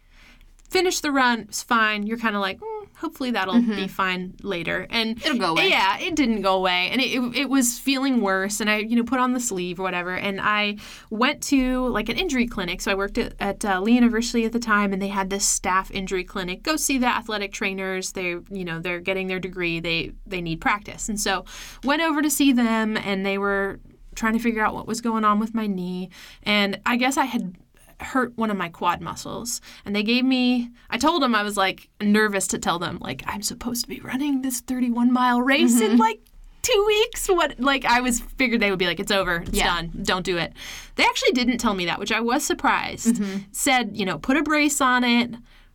Finished 0.71 1.03
the 1.03 1.13
run, 1.13 1.41
it's 1.41 1.63
fine. 1.63 2.07
You're 2.07 2.19
kind 2.19 2.35
of 2.35 2.41
like, 2.41 2.59
mm, 2.59 2.74
hopefully 2.97 3.31
that'll 3.31 3.61
be 3.61 3.89
fine 3.89 4.35
later. 4.43 4.87
And 4.91 5.19
It'll 5.25 5.39
go 5.39 5.53
away. 5.53 5.69
Yeah, 5.69 5.99
it 5.99 6.15
didn't 6.15 6.43
go 6.43 6.57
away, 6.57 6.89
and 6.91 7.01
it, 7.01 7.13
it, 7.13 7.37
it 7.37 7.51
was 7.51 7.79
feeling 7.79 8.21
worse. 8.21 8.61
And 8.61 8.71
I, 8.71 8.79
you 8.79 8.97
know, 8.97 9.05
put 9.05 9.19
on 9.19 9.33
the 9.33 9.41
sleeve 9.41 9.81
or 9.81 9.83
whatever. 9.83 10.15
And 10.15 10.41
I 10.41 10.77
went 11.11 11.43
to 11.45 11.87
like 11.89 12.09
an 12.09 12.17
injury 12.17 12.47
clinic. 12.47 12.81
So 12.81 12.91
I 12.91 12.95
worked 12.95 13.19
at, 13.19 13.35
at 13.41 13.65
uh, 13.65 13.81
Lee 13.81 13.95
University 13.95 14.45
at 14.45 14.53
the 14.53 14.59
time, 14.59 14.93
and 14.93 15.01
they 15.01 15.09
had 15.09 15.31
this 15.31 15.45
staff 15.45 15.91
injury 15.91 16.25
clinic. 16.25 16.63
Go 16.63 16.77
see 16.77 16.99
the 16.99 17.07
athletic 17.07 17.53
trainers. 17.53 18.13
They, 18.13 18.37
you 18.51 18.65
know, 18.65 18.81
they're 18.81 19.01
getting 19.01 19.27
their 19.27 19.41
degree. 19.41 19.81
They 19.81 20.13
they 20.27 20.41
need 20.41 20.61
practice. 20.61 21.09
And 21.09 21.21
so 21.21 21.45
went 21.83 22.03
over 22.03 22.23
to 22.23 22.31
see 22.31 22.53
them, 22.53 22.97
and 22.97 23.25
they 23.25 23.39
were 23.39 23.81
trying 24.15 24.35
to 24.35 24.39
figure 24.39 24.65
out 24.65 24.75
what 24.75 24.87
was 24.87 25.01
going 25.01 25.25
on 25.25 25.39
with 25.41 25.55
my 25.55 25.67
knee. 25.67 26.11
And 26.45 26.81
I 26.87 26.97
guess 26.97 27.17
I 27.17 27.25
had 27.25 27.57
hurt 28.01 28.37
one 28.37 28.51
of 28.51 28.57
my 28.57 28.69
quad 28.69 29.01
muscles. 29.01 29.61
And 29.85 29.95
they 29.95 30.03
gave 30.03 30.25
me 30.25 30.71
i 30.91 30.99
told 30.99 31.23
them 31.23 31.35
i 31.35 31.43
was 31.43 31.57
like 31.57 31.89
nervous 32.01 32.47
to 32.49 32.59
tell 32.59 32.79
them 32.79 32.99
like 33.01 33.23
i'm 33.27 33.43
supposed 33.43 33.83
to 33.83 33.89
be 33.89 34.01
running 34.01 34.43
this 34.43 34.61
31 34.61 35.13
mile 35.13 35.41
race 35.41 35.81
in 35.81 35.93
mm-hmm. 35.93 36.01
like 36.01 36.21
two 36.63 36.85
weeks? 36.87 37.29
What? 37.29 37.61
Like 37.61 37.85
i 37.85 38.01
was 38.01 38.21
figured 38.21 38.61
they 38.61 38.71
would 38.71 38.79
be 38.79 38.87
like 38.87 39.01
it's 39.01 39.13
over. 39.13 39.37
It's 39.37 39.53
Yeah. 39.53 39.67
done. 39.67 39.93
Don't 40.03 40.25
do 40.25 40.39
it. 40.39 40.53
They 40.97 41.05
actually 41.05 41.33
didn't 41.33 41.59
tell 41.59 41.75
me 41.75 41.87
that 41.87 41.99
which 41.99 42.13
i 42.13 42.21
was 42.21 42.45
surprised. 42.45 43.17
Mm-hmm. 43.17 43.39
Said 43.53 43.97
you 43.97 44.05
know 44.05 44.19
put 44.19 44.37
a 44.37 44.43
brace 44.43 44.81
on 44.81 45.05
it. 45.05 45.31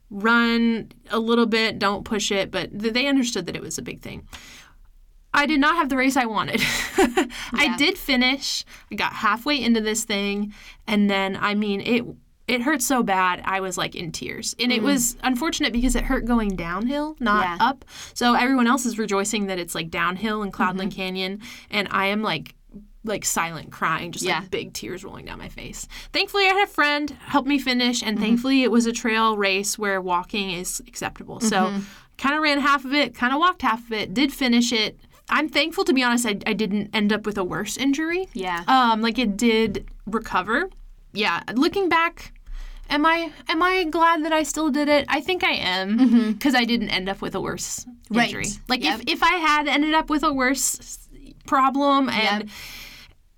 Run 0.10 0.92
a 1.12 1.20
little 1.20 1.46
bit. 1.46 1.78
Don't 1.78 2.04
push 2.04 2.32
it. 2.32 2.50
But 2.50 2.78
th- 2.80 2.94
they 2.94 3.06
understood 3.08 3.46
that 3.46 3.56
it 3.56 3.62
was 3.62 3.78
a 3.78 3.84
big 3.84 4.02
thing 4.02 4.28
I 5.34 5.46
did 5.46 5.60
not 5.60 5.76
have 5.76 5.90
the 5.90 5.98
race 5.98 6.18
I 6.18 6.26
wanted. 6.26 6.62
I 7.54 7.76
did 7.78 7.98
finish. 7.98 8.66
I 8.92 8.96
got 8.96 9.14
halfway 9.14 9.62
into 9.62 9.82
this 9.82 10.04
thing, 10.04 10.54
and 10.88 11.10
then 11.10 11.38
I 11.40 11.54
mean 11.56 11.82
it. 11.82 12.04
It 12.48 12.64
hurt 12.64 12.82
so 12.82 13.04
bad. 13.04 13.44
I 13.46 13.60
was 13.60 13.78
like 13.78 13.94
in 13.94 14.12
tears, 14.12 14.56
and 14.60 14.72
it 14.72 14.82
was 14.82 15.16
unfortunate 15.22 15.72
because 15.72 15.96
it 15.96 16.04
hurt 16.04 16.26
going 16.26 16.56
downhill, 16.56 17.16
not 17.20 17.46
Mm. 17.46 17.58
Yeah. 17.60 17.68
up. 17.68 17.86
So 18.16 18.34
everyone 18.34 18.66
else 18.66 18.88
is 18.88 18.98
rejoicing 18.98 19.46
that 19.48 19.60
it's 19.60 19.76
like 19.76 19.92
downhill 19.92 20.42
in 20.42 20.52
Cloudland 20.52 20.90
Mm-hmm. 20.90 20.98
Canyon, 21.02 21.42
and 21.70 21.88
I 21.92 22.08
am 22.08 22.24
like 22.24 22.56
like 23.06 23.24
silent 23.24 23.72
crying, 23.72 24.12
just 24.12 24.26
Yeah. 24.26 24.40
like 24.40 24.50
big 24.52 24.74
tears 24.74 25.04
rolling 25.04 25.26
down 25.26 25.38
my 25.38 25.48
face. 25.48 25.88
Thankfully, 26.12 26.46
I 26.48 26.54
had 26.54 26.68
a 26.68 26.72
friend 26.72 27.12
help 27.28 27.46
me 27.46 27.60
finish, 27.60 28.00
Mm-hmm. 28.00 28.10
and 28.10 28.20
thankfully, 28.20 28.64
it 28.64 28.72
was 28.72 28.88
a 28.88 28.92
trail 28.92 29.38
race 29.38 29.78
where 29.78 30.02
walking 30.02 30.50
is 30.50 30.82
acceptable. 30.88 31.40
So, 31.40 31.56
Mm-hmm. 31.68 31.80
kind 32.18 32.36
of 32.36 32.42
ran 32.42 32.60
half 32.62 32.84
of 32.84 32.94
it, 32.96 33.14
kind 33.14 33.32
of 33.32 33.40
walked 33.40 33.62
half 33.62 33.86
of 33.86 33.94
it, 33.94 34.14
did 34.16 34.34
finish 34.34 34.74
it. 34.74 35.00
I'm 35.30 35.48
thankful, 35.50 35.84
to 35.86 35.94
be 35.94 36.04
honest, 36.04 36.26
I, 36.26 36.38
I 36.48 36.54
didn't 36.54 36.90
end 36.94 37.14
up 37.14 37.26
with 37.26 37.38
a 37.38 37.44
worse 37.44 37.78
injury. 37.78 38.28
Yeah. 38.34 38.64
Um, 38.68 39.02
like 39.02 39.18
it 39.20 39.38
did 39.38 39.88
recover. 40.06 40.70
Yeah, 41.14 41.42
looking 41.56 41.90
back, 41.90 42.34
am 42.90 43.06
I 43.06 43.32
am 43.48 43.62
I 43.64 43.84
glad 43.86 44.24
that 44.26 44.34
I 44.34 44.44
still 44.44 44.70
did 44.70 44.88
it? 44.90 45.06
I 45.08 45.22
think 45.22 45.44
I 45.44 45.52
am 45.54 46.34
because 46.34 46.54
I 46.56 46.66
didn't 46.66 46.90
end 46.90 47.10
up 47.10 47.22
with 47.22 47.36
a 47.36 47.42
worse 47.42 47.86
Mm-hmm. 47.86 48.18
Right. 48.18 48.28
injury. 48.30 48.46
Like 48.68 48.84
Yep. 48.84 49.02
if 49.02 49.14
if 49.16 49.24
I 49.24 49.36
had 49.36 49.68
ended 49.68 49.94
up 49.94 50.10
with 50.10 50.24
a 50.24 50.34
worse 50.34 50.98
problem 51.46 52.10
and 52.10 52.44
Yep. 52.44 52.50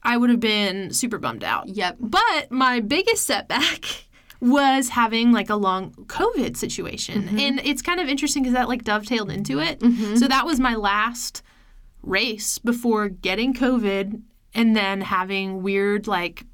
I 0.04 0.18
would 0.18 0.30
have 0.30 0.40
been 0.40 0.92
super 0.94 1.18
bummed 1.20 1.44
out. 1.44 1.68
Yep. 1.68 1.98
But 2.00 2.52
my 2.52 2.80
biggest 2.80 3.26
setback 3.28 4.06
was 4.42 4.90
having 4.90 5.32
like 5.32 5.50
a 5.50 5.56
long 5.56 5.92
COVID 6.08 6.58
situation. 6.58 7.24
Mm-hmm. 7.24 7.40
And 7.40 7.62
it's 7.64 7.82
kind 7.82 8.00
of 8.00 8.08
interesting 8.08 8.44
because 8.44 8.54
that 8.56 8.68
like 8.68 8.84
dovetailed 8.84 9.30
into 9.30 9.60
it. 9.60 9.80
So 10.18 10.28
that 10.28 10.46
was 10.46 10.60
my 10.60 10.76
last 10.76 11.44
race 12.04 12.58
before 12.58 13.10
getting 13.10 13.54
COVID 13.54 14.22
and 14.54 14.76
then 14.76 15.02
having 15.02 15.62
weird 15.64 16.08
like 16.08 16.46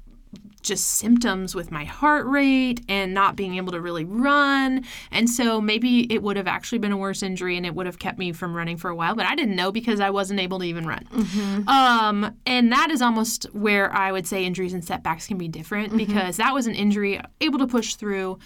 just 0.60 0.84
symptoms 0.96 1.54
with 1.54 1.70
my 1.70 1.84
heart 1.84 2.26
rate 2.26 2.82
and 2.88 3.14
not 3.14 3.36
being 3.36 3.56
able 3.56 3.72
to 3.72 3.80
really 3.80 4.04
run. 4.04 4.84
And 5.10 5.30
so 5.30 5.60
maybe 5.60 6.12
it 6.12 6.22
would 6.22 6.36
have 6.36 6.48
actually 6.48 6.78
been 6.78 6.92
a 6.92 6.96
worse 6.96 7.22
injury 7.22 7.56
and 7.56 7.64
it 7.64 7.74
would 7.74 7.86
have 7.86 7.98
kept 7.98 8.18
me 8.18 8.32
from 8.32 8.54
running 8.54 8.76
for 8.76 8.90
a 8.90 8.94
while, 8.94 9.14
but 9.14 9.24
I 9.24 9.34
didn't 9.34 9.56
know 9.56 9.72
because 9.72 10.00
I 10.00 10.10
wasn't 10.10 10.40
able 10.40 10.58
to 10.58 10.64
even 10.64 10.84
run. 10.86 11.06
Um, 11.68 12.36
and 12.44 12.72
that 12.72 12.90
is 12.90 13.00
almost 13.00 13.44
where 13.54 13.94
I 13.94 14.12
would 14.12 14.26
say 14.26 14.44
injuries 14.44 14.74
and 14.74 14.84
setbacks 14.84 15.26
can 15.26 15.38
be 15.38 15.48
different 15.48 15.96
because 15.96 16.36
that 16.36 16.52
was 16.52 16.66
an 16.66 16.74
injury 16.74 17.20
able 17.40 17.60
to 17.60 17.66
push 17.66 17.94
through, 17.94 18.38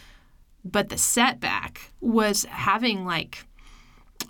but 0.65 0.91
the 0.91 0.99
setback 0.99 1.93
was 2.01 2.45
having 2.45 3.05
like 3.05 3.47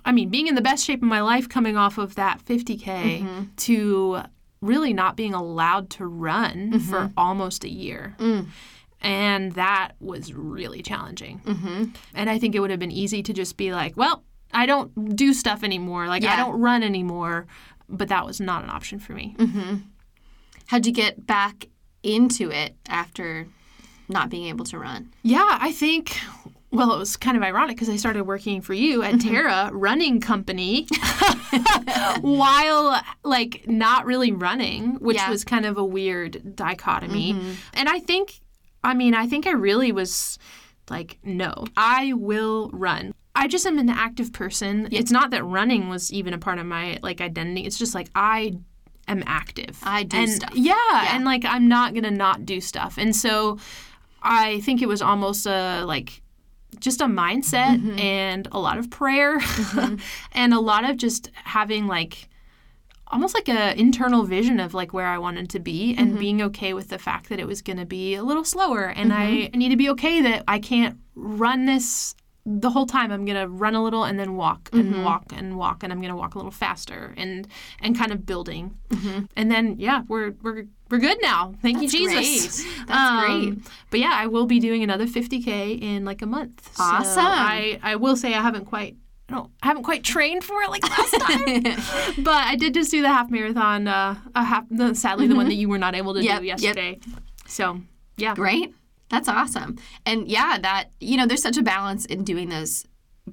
I 0.04 0.12
mean, 0.12 0.28
being 0.28 0.47
in 0.49 0.54
the 0.54 0.62
best 0.62 0.85
shape 0.85 1.02
of 1.02 1.09
my 1.09 1.21
life 1.21 1.49
coming 1.49 1.76
off 1.76 1.99
of 1.99 2.16
that 2.16 2.44
50K 2.44 2.82
mm-hmm. 2.85 3.42
to 3.56 4.23
really 4.61 4.92
not 4.92 5.16
being 5.16 5.35
allowed 5.35 5.90
to 5.90 6.06
run 6.06 6.78
for 6.80 6.99
mm-hmm. 7.00 7.12
almost 7.16 7.64
a 7.64 7.68
year. 7.68 8.14
Mm. 8.18 8.47
And 9.00 9.52
that 9.52 9.92
was 9.99 10.32
really 10.32 10.82
challenging. 10.82 11.40
Mm-hmm. 11.44 11.85
And 12.14 12.30
I 12.30 12.38
think 12.38 12.54
it 12.54 12.61
would 12.61 12.71
have 12.71 12.78
been 12.78 12.92
easy 12.92 13.23
to 13.25 13.32
just 13.32 13.56
be 13.56 13.73
like, 13.73 13.97
well, 13.97 14.23
I 14.52 14.66
don't 14.66 15.16
do 15.16 15.35
stuff 15.35 15.64
anymore. 15.64 16.06
Like, 16.06 16.25
I 16.25 16.37
don't 16.37 16.61
run 16.61 16.82
anymore. 16.82 17.47
But 17.88 18.09
that 18.09 18.25
was 18.25 18.40
not 18.40 18.62
an 18.62 18.71
option 18.71 19.00
for 19.00 19.12
me. 19.12 19.37
How'd 20.66 20.87
you 20.87 20.92
get 20.92 21.26
back 21.26 21.66
into 22.02 22.50
it 22.50 22.76
after 22.88 23.47
not 24.09 24.30
being 24.30 24.47
able 24.47 24.64
to 24.66 24.78
run? 24.78 25.12
Yeah, 25.23 25.59
I 25.61 25.73
think. 25.73 26.16
Well, 26.73 26.93
it 26.95 26.99
was 26.99 27.17
kind 27.17 27.37
of 27.37 27.43
ironic 27.43 27.76
because 27.76 27.91
I 27.91 27.97
started 27.97 28.25
working 28.25 28.61
for 28.62 28.73
you 28.75 29.00
Mm-hmm. 29.02 29.14
at 29.14 29.21
Terra 29.21 29.71
Running 29.73 30.21
Company 30.21 30.87
while 32.21 33.00
like 33.25 33.64
not 33.69 34.07
really 34.07 34.33
running, 34.33 34.95
which 34.97 35.17
Yeah. 35.17 35.31
was 35.31 35.45
kind 35.45 35.67
of 35.67 35.76
a 35.79 35.85
weird 35.85 36.57
dichotomy. 36.57 37.37
And 37.75 37.88
I 37.88 37.99
think, 37.99 38.41
I 38.83 38.95
mean, 38.95 39.14
I 39.14 39.26
think 39.26 39.47
I 39.47 39.50
really 39.52 39.93
was 39.93 40.38
like, 40.91 41.19
no, 41.23 41.67
I 41.76 42.12
will 42.14 42.71
run. 42.73 43.14
I 43.35 43.49
just 43.49 43.67
am 43.67 43.79
an 43.79 43.88
active 43.88 44.33
person. 44.33 44.88
It's 44.91 45.11
not 45.11 45.31
that 45.31 45.45
running 45.45 45.88
was 45.88 46.12
even 46.12 46.35
a 46.35 46.38
part 46.38 46.59
of 46.59 46.67
my 46.67 46.99
like 47.02 47.21
identity. 47.21 47.67
It's 47.67 47.79
just 47.79 47.95
like 47.95 48.09
I 48.14 48.55
am 49.09 49.23
active. 49.26 49.79
I 49.83 50.02
do 50.05 50.17
and, 50.19 50.31
stuff. 50.31 50.50
Yeah, 50.55 50.75
Yeah. 50.93 51.14
and 51.17 51.25
like 51.25 51.45
I'm 51.45 51.67
not 51.69 51.95
gonna 51.95 52.11
not 52.11 52.45
do 52.45 52.61
stuff. 52.61 52.99
And 52.99 53.14
so 53.17 53.59
I 54.23 54.61
think 54.61 54.83
it 54.83 54.87
was 54.88 55.00
almost 55.02 55.47
a 55.47 55.85
like 55.87 56.22
just 56.81 57.00
a 57.00 57.05
mindset 57.07 57.79
Mm-hmm. 57.79 57.99
and 57.99 58.49
a 58.52 58.59
lot 58.59 58.79
of 58.79 58.91
prayer 58.91 59.38
and 60.33 60.55
a 60.55 60.61
lot 60.61 60.88
of 60.88 60.97
just 60.97 61.31
having 61.35 61.87
like 61.87 62.29
almost 63.09 63.35
like 63.35 63.49
a 63.49 63.79
internal 63.79 64.23
vision 64.25 64.59
of 64.59 64.73
like 64.73 64.93
where 64.95 65.07
I 65.07 65.19
wanted 65.19 65.50
to 65.50 65.61
be 65.61 65.93
Mm-hmm. 65.93 66.00
and 66.02 66.19
being 66.19 66.43
okay 66.43 66.73
with 66.75 66.88
the 66.88 66.99
fact 66.99 67.29
that 67.29 67.38
it 67.38 67.47
was 67.47 67.61
going 67.62 67.76
to 67.79 67.85
be 67.87 68.14
a 68.14 68.23
little 68.23 68.45
slower 68.45 68.85
and 68.87 69.12
I 69.12 69.26
Mm-hmm. 69.26 69.59
need 69.59 69.69
to 69.69 69.76
be 69.76 69.91
okay 69.91 70.23
that 70.23 70.45
I 70.49 70.59
can't 70.59 70.99
run 71.14 71.67
this 71.67 72.14
the 72.44 72.70
whole 72.70 72.87
time 72.87 73.12
I'm 73.12 73.25
to 73.38 73.46
run 73.46 73.75
a 73.76 73.82
little 73.84 74.02
and 74.04 74.18
then 74.18 74.34
walk 74.37 74.68
and 74.72 74.92
Mm-hmm. 74.92 75.04
walk 75.04 75.32
and 75.37 75.56
walk 75.56 75.82
and 75.84 75.92
I'm 75.92 76.00
to 76.11 76.16
walk 76.16 76.34
a 76.34 76.38
little 76.38 76.50
faster 76.50 77.14
and 77.16 77.46
and 77.80 77.96
kind 77.96 78.11
of 78.12 78.26
building. 78.26 78.76
Mm-hmm. 78.90 79.25
And 79.37 79.50
then 79.50 79.76
yeah, 79.78 80.02
we're 80.08 80.32
we're 80.42 80.64
we're 80.90 80.99
good 80.99 81.18
now. 81.22 81.54
Thank 81.62 81.78
That's 81.80 81.94
you 81.94 82.11
Jesus. 82.11 82.64
great. 82.64 82.87
That's 82.88 83.26
great. 83.26 83.58
But 83.90 84.00
yeah, 84.00 84.12
I 84.12 84.26
will 84.26 84.46
be 84.46 84.58
doing 84.58 84.82
another 84.82 85.06
50k 85.06 85.80
in 85.80 86.04
like 86.04 86.20
a 86.22 86.26
month. 86.26 86.68
So 86.76 86.82
Awesome. 86.82 87.25
I 87.25 87.78
I 87.82 87.96
will 87.96 88.16
say 88.16 88.34
I 88.34 88.42
haven't 88.42 88.64
quite 88.64 88.96
I 89.28 89.34
don't 89.34 89.50
I 89.62 89.66
haven't 89.68 89.84
quite 89.84 90.02
trained 90.02 90.42
for 90.42 90.61
it 90.62 90.68
like 90.70 90.82
last 90.82 91.12
time. 91.20 91.62
but 92.25 92.34
I 92.52 92.56
did 92.56 92.75
just 92.75 92.90
do 92.90 93.02
the 93.02 93.08
half 93.08 93.30
marathon 93.30 93.87
uh 93.87 94.16
a 94.34 94.44
half 94.44 94.64
the, 94.68 94.94
sadly 94.94 95.28
the 95.28 95.37
one 95.37 95.46
that 95.46 95.54
you 95.54 95.68
were 95.68 95.78
not 95.78 95.94
able 95.94 96.12
to 96.14 96.20
Mm-hmm. 96.20 96.26
Yep, 96.28 96.40
do 96.40 96.46
yep. 96.46 96.61
yesterday. 96.61 96.99
So, 97.46 97.80
yeah. 98.16 98.34
Great. 98.34 98.75
That's 99.12 99.28
awesome. 99.28 99.76
And 100.04 100.26
yeah, 100.26 100.59
that 100.61 100.87
you 100.99 101.16
know, 101.16 101.26
there's 101.26 101.42
such 101.42 101.59
a 101.59 101.62
balance 101.62 102.07
in 102.07 102.25
doing 102.25 102.49
those 102.49 102.85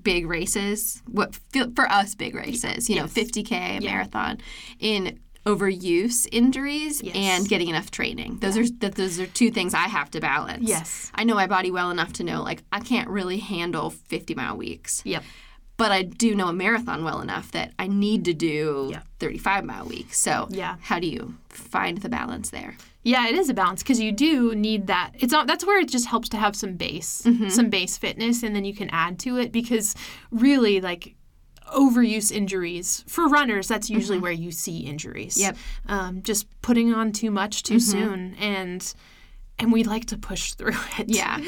big 0.03 0.27
races. 0.27 1.01
What 1.07 1.39
for 1.75 1.87
us 1.89 2.13
big 2.13 2.35
races, 2.35 2.89
you 2.89 2.97
know, 2.97 3.05
50k, 3.05 3.51
a 3.77 3.79
marathon, 3.79 4.37
in 4.79 5.19
overuse 5.45 6.27
injuries 6.33 7.01
Yes. 7.01 7.15
and 7.15 7.47
getting 7.49 7.69
enough 7.69 7.89
training. 7.91 8.39
Those 8.39 8.57
are 8.57 8.69
that 8.79 8.95
those 8.95 9.19
are 9.21 9.25
two 9.25 9.51
things 9.51 9.73
I 9.73 9.87
have 9.87 10.11
to 10.11 10.19
balance. 10.19 10.67
Yes. 10.67 11.11
I 11.15 11.23
know 11.23 11.33
my 11.33 11.47
body 11.47 11.71
well 11.71 11.89
enough 11.91 12.11
to 12.13 12.23
know 12.23 12.43
like 12.43 12.61
I 12.73 12.81
can't 12.81 13.09
really 13.09 13.37
handle 13.39 13.89
50 13.89 14.35
mile 14.35 14.57
weeks. 14.57 15.01
Yep. 15.05 15.23
But 15.77 15.93
I 15.93 16.03
do 16.03 16.35
know 16.35 16.49
a 16.49 16.53
marathon 16.53 17.05
well 17.05 17.21
enough 17.21 17.53
that 17.53 17.71
I 17.79 17.87
need 17.87 18.25
to 18.25 18.33
do 18.33 18.89
Yeah. 18.91 19.01
35 19.19 19.63
mile 19.63 19.85
weeks. 19.85 20.19
So 20.19 20.49
Yeah. 20.51 20.75
how 20.81 20.99
do 20.99 21.07
you 21.07 21.35
find 21.47 21.99
the 21.99 22.09
balance 22.09 22.49
there? 22.49 22.75
Yeah, 23.03 23.27
it 23.29 23.35
is 23.35 23.49
a 23.49 23.53
balance 23.53 23.81
because 23.81 23.99
you 23.99 24.11
do 24.11 24.53
need 24.55 24.87
that. 24.87 25.11
It's 25.15 25.31
not. 25.31 25.47
That's 25.47 25.65
where 25.65 25.79
it 25.79 25.87
just 25.89 26.05
helps 26.07 26.27
to 26.29 26.37
have 26.37 26.55
some 26.55 26.73
base, 26.75 27.21
Mm-hmm. 27.25 27.49
some 27.49 27.69
base 27.69 27.97
fitness, 27.97 28.43
and 28.43 28.55
then 28.55 28.65
you 28.65 28.75
can 28.75 28.89
add 28.91 29.19
to 29.19 29.37
it 29.37 29.51
because 29.51 29.95
really, 30.31 30.81
like 30.81 31.15
overuse 31.73 32.31
injuries 32.31 33.03
for 33.07 33.27
runners 33.27 33.67
that's 33.67 33.91
usually 33.91 34.17
where 34.17 34.31
you 34.31 34.49
see 34.51 34.79
injuries 34.79 35.37
Yep. 35.39 35.55
um, 35.87 36.23
just 36.23 36.47
putting 36.63 36.91
on 36.95 37.11
too 37.11 37.29
much 37.29 37.61
too 37.61 37.79
soon 37.79 38.33
and 38.39 38.91
and 39.59 39.71
we 39.71 39.83
like 39.83 40.05
to 40.05 40.17
push 40.17 40.53
through 40.53 40.73
it 40.97 41.09
Yeah. 41.09 41.39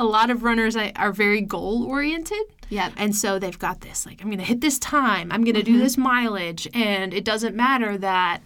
a 0.00 0.04
lot 0.04 0.30
of 0.30 0.42
runners 0.42 0.74
are 0.76 1.12
very 1.12 1.40
goal 1.42 1.84
oriented 1.84 2.42
Yep. 2.70 2.94
and 2.96 3.14
so 3.14 3.38
they've 3.38 3.56
got 3.58 3.80
this 3.82 4.04
like 4.04 4.20
i'm 4.20 4.30
gonna 4.30 4.42
hit 4.42 4.60
this 4.62 4.80
time 4.80 5.30
i'm 5.30 5.44
gonna 5.44 5.62
do 5.62 5.78
this 5.78 5.96
mileage 5.96 6.66
and 6.74 7.14
it 7.14 7.24
doesn't 7.24 7.54
matter 7.54 7.96
that 7.98 8.42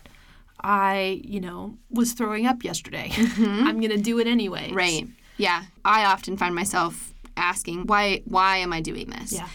i 0.63 1.21
you 1.25 1.41
know 1.41 1.77
was 1.91 2.13
throwing 2.13 2.47
up 2.47 2.65
yesterday 2.65 3.09
mm-hmm. 3.11 3.67
i'm 3.67 3.81
gonna 3.81 3.97
do 3.97 4.19
it 4.19 4.27
anyway 4.27 4.71
Right. 4.73 5.07
Yeah. 5.37 5.65
I 5.85 6.05
often 6.05 6.37
find 6.37 6.55
myself 6.55 7.13
asking, 7.37 7.87
why 7.87 8.23
why 8.25 8.59
am 8.59 8.73
I 8.73 8.81
doing 8.81 9.11
this? 9.11 9.33
yeah 9.33 9.49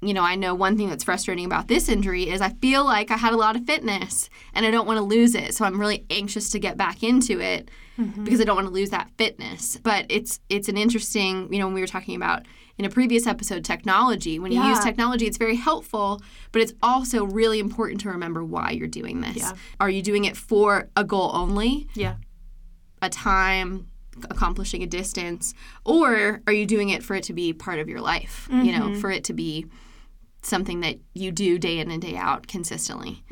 You 0.00 0.14
know, 0.14 0.22
I 0.22 0.34
know 0.34 0.54
one 0.54 0.76
thing 0.76 0.88
that's 0.88 1.04
frustrating 1.04 1.44
about 1.44 1.68
this 1.68 1.88
injury 1.88 2.28
is 2.28 2.40
I 2.40 2.50
feel 2.50 2.84
like 2.84 3.10
I 3.10 3.16
had 3.16 3.32
a 3.32 3.36
lot 3.36 3.54
of 3.56 3.64
fitness 3.64 4.28
and 4.52 4.66
I 4.66 4.70
don't 4.70 4.86
want 4.86 4.98
to 4.98 5.04
lose 5.04 5.34
it. 5.34 5.54
So 5.54 5.64
I'm 5.64 5.80
really 5.80 6.04
anxious 6.10 6.50
to 6.50 6.58
get 6.58 6.76
back 6.76 7.02
into 7.02 7.40
it 7.40 7.70
mm-hmm. 7.98 8.24
because 8.24 8.40
I 8.40 8.44
don't 8.44 8.56
want 8.56 8.66
to 8.66 8.74
lose 8.74 8.90
that 8.90 9.10
fitness. 9.16 9.78
But 9.82 10.06
it's 10.08 10.40
it's 10.48 10.68
an 10.68 10.76
interesting, 10.76 11.52
you 11.52 11.58
know, 11.60 11.66
when 11.66 11.74
we 11.74 11.80
were 11.80 11.86
talking 11.86 12.16
about 12.16 12.46
in 12.78 12.84
a 12.84 12.90
previous 12.90 13.26
episode 13.26 13.64
technology, 13.64 14.38
when 14.38 14.52
you 14.52 14.62
use 14.62 14.80
technology 14.80 15.26
it's 15.26 15.36
very 15.36 15.56
helpful, 15.56 16.20
but 16.52 16.62
it's 16.62 16.72
also 16.82 17.24
really 17.24 17.58
important 17.58 18.00
to 18.02 18.08
remember 18.08 18.42
why 18.44 18.70
you're 18.70 18.88
doing 18.88 19.20
this. 19.20 19.36
Yeah. 19.36 19.52
Are 19.78 19.90
you 19.90 20.02
doing 20.02 20.24
it 20.24 20.36
for 20.36 20.88
a 20.96 21.04
goal 21.04 21.30
only? 21.34 21.88
yeah 21.94 22.16
a 23.02 23.10
time 23.10 23.88
accomplishing 24.30 24.82
a 24.82 24.86
distance 24.86 25.54
or 25.84 26.40
are 26.46 26.52
you 26.52 26.66
doing 26.66 26.90
it 26.90 27.02
for 27.02 27.14
it 27.14 27.24
to 27.24 27.32
be 27.32 27.52
part 27.52 27.78
of 27.78 27.88
your 27.88 28.00
life 28.00 28.46
you 28.50 28.70
know 28.70 28.88
mm-hmm. 28.88 29.00
for 29.00 29.10
it 29.10 29.24
to 29.24 29.32
be 29.32 29.66
something 30.42 30.80
that 30.80 30.96
you 31.14 31.30
do 31.30 31.58
day 31.58 31.78
in 31.78 31.90
and 31.90 32.02
day 32.02 32.16
out 32.16 32.46
consistently 32.48 33.22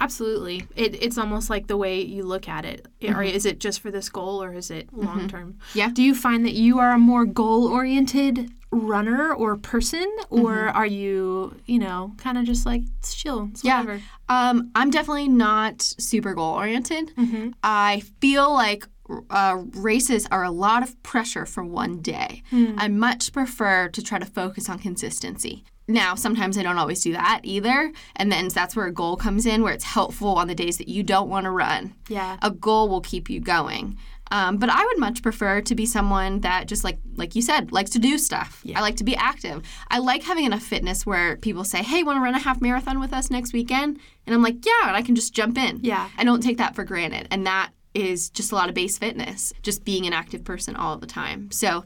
Absolutely. 0.00 0.64
It, 0.76 1.00
it's 1.02 1.18
almost 1.18 1.50
like 1.50 1.66
the 1.66 1.76
way 1.76 2.00
you 2.00 2.24
look 2.24 2.48
at 2.48 2.64
it. 2.64 2.86
Or 3.08 3.22
is 3.22 3.46
it 3.46 3.60
just 3.60 3.80
for 3.80 3.90
this 3.90 4.08
goal 4.08 4.42
or 4.42 4.52
is 4.54 4.70
it 4.70 4.92
long 4.92 5.28
term? 5.28 5.58
Yeah. 5.74 5.90
Do 5.92 6.02
you 6.02 6.14
find 6.14 6.44
that 6.44 6.54
you 6.54 6.78
are 6.78 6.92
a 6.92 6.98
more 6.98 7.24
goal 7.24 7.68
oriented 7.68 8.50
runner 8.70 9.32
or 9.32 9.56
person? 9.56 10.10
Or 10.30 10.68
are 10.68 10.86
you, 10.86 11.54
you 11.66 11.78
know, 11.78 12.12
kind 12.18 12.36
of 12.38 12.44
just 12.44 12.66
like, 12.66 12.82
chill, 13.02 13.50
Yeah. 13.62 13.80
whatever? 13.82 14.02
um, 14.28 14.70
i'm 14.74 14.90
definitely 14.90 15.28
not 15.28 15.82
super 15.82 16.32
goal 16.34 16.54
oriented 16.54 17.14
Mm-hmm. 17.16 17.50
i 17.62 18.02
feel 18.22 18.50
like 18.52 18.86
uh, 19.30 19.56
races 19.74 20.26
are 20.30 20.42
a 20.44 20.50
lot 20.50 20.82
of 20.82 21.00
pressure 21.02 21.44
for 21.44 21.62
one 21.62 22.00
day 22.00 22.42
Hmm. 22.50 22.74
i 22.78 22.88
much 22.88 23.32
prefer 23.34 23.88
to 23.90 24.02
try 24.02 24.18
to 24.18 24.24
focus 24.24 24.70
on 24.70 24.78
consistency 24.78 25.62
now 25.86 26.14
sometimes 26.14 26.56
i 26.56 26.62
don't 26.62 26.78
always 26.78 27.02
do 27.02 27.12
that 27.12 27.40
either 27.44 27.92
and 28.16 28.32
then 28.32 28.48
that's 28.48 28.74
where 28.74 28.86
a 28.86 28.92
goal 28.92 29.16
comes 29.16 29.44
in 29.46 29.62
where 29.62 29.72
it's 29.72 29.84
helpful 29.84 30.34
on 30.36 30.48
the 30.48 30.54
days 30.54 30.78
that 30.78 30.88
you 30.88 31.02
don't 31.02 31.28
want 31.28 31.44
to 31.44 31.50
run 31.50 31.94
Yeah. 32.08 32.36
a 32.42 32.50
goal 32.50 32.88
will 32.88 33.00
keep 33.02 33.28
you 33.30 33.40
going. 33.40 33.98
Um, 34.30 34.56
but 34.56 34.70
I 34.70 34.84
would 34.84 34.98
much 34.98 35.22
prefer 35.22 35.60
to 35.60 35.74
be 35.74 35.84
someone 35.84 36.40
that 36.40 36.66
just 36.66 36.82
like 36.82 36.98
like 37.14 37.36
you 37.36 37.42
said 37.42 37.70
likes 37.72 37.90
to 37.90 37.98
do 37.98 38.16
stuff. 38.16 38.62
Yeah. 38.64 38.78
I 38.78 38.80
like 38.80 38.96
to 38.96 39.04
be 39.04 39.14
active. 39.14 39.62
I 39.90 39.98
like 39.98 40.22
having 40.22 40.46
enough 40.46 40.62
fitness 40.62 41.04
where 41.04 41.36
people 41.36 41.62
say, 41.62 41.82
"Hey, 41.82 42.02
want 42.02 42.16
to 42.16 42.20
run 42.22 42.34
a 42.34 42.38
half 42.38 42.60
marathon 42.62 42.98
with 43.00 43.12
us 43.12 43.30
next 43.30 43.52
weekend?" 43.52 44.00
And 44.26 44.34
I'm 44.34 44.42
like, 44.42 44.64
"Yeah," 44.64 44.88
and 44.88 44.96
I 44.96 45.02
can 45.02 45.14
just 45.14 45.34
jump 45.34 45.58
in. 45.58 45.80
Yeah. 45.82 46.08
I 46.16 46.24
don't 46.24 46.42
take 46.42 46.56
that 46.56 46.74
for 46.74 46.84
granted, 46.84 47.28
and 47.30 47.46
that 47.46 47.70
is 47.92 48.30
just 48.30 48.50
a 48.50 48.54
lot 48.54 48.70
of 48.70 48.74
base 48.74 48.96
fitness, 48.98 49.52
just 49.62 49.84
being 49.84 50.06
an 50.06 50.14
active 50.14 50.42
person 50.42 50.74
all 50.74 50.96
the 50.96 51.06
time. 51.06 51.50
So 51.52 51.84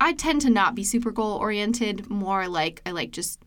I 0.00 0.12
tend 0.14 0.40
to 0.42 0.50
not 0.50 0.74
be 0.74 0.84
super 0.84 1.10
goal 1.10 1.36
oriented. 1.36 2.08
More 2.10 2.48
like 2.48 2.82
I 2.86 2.90
like 2.92 3.10
just 3.12 3.38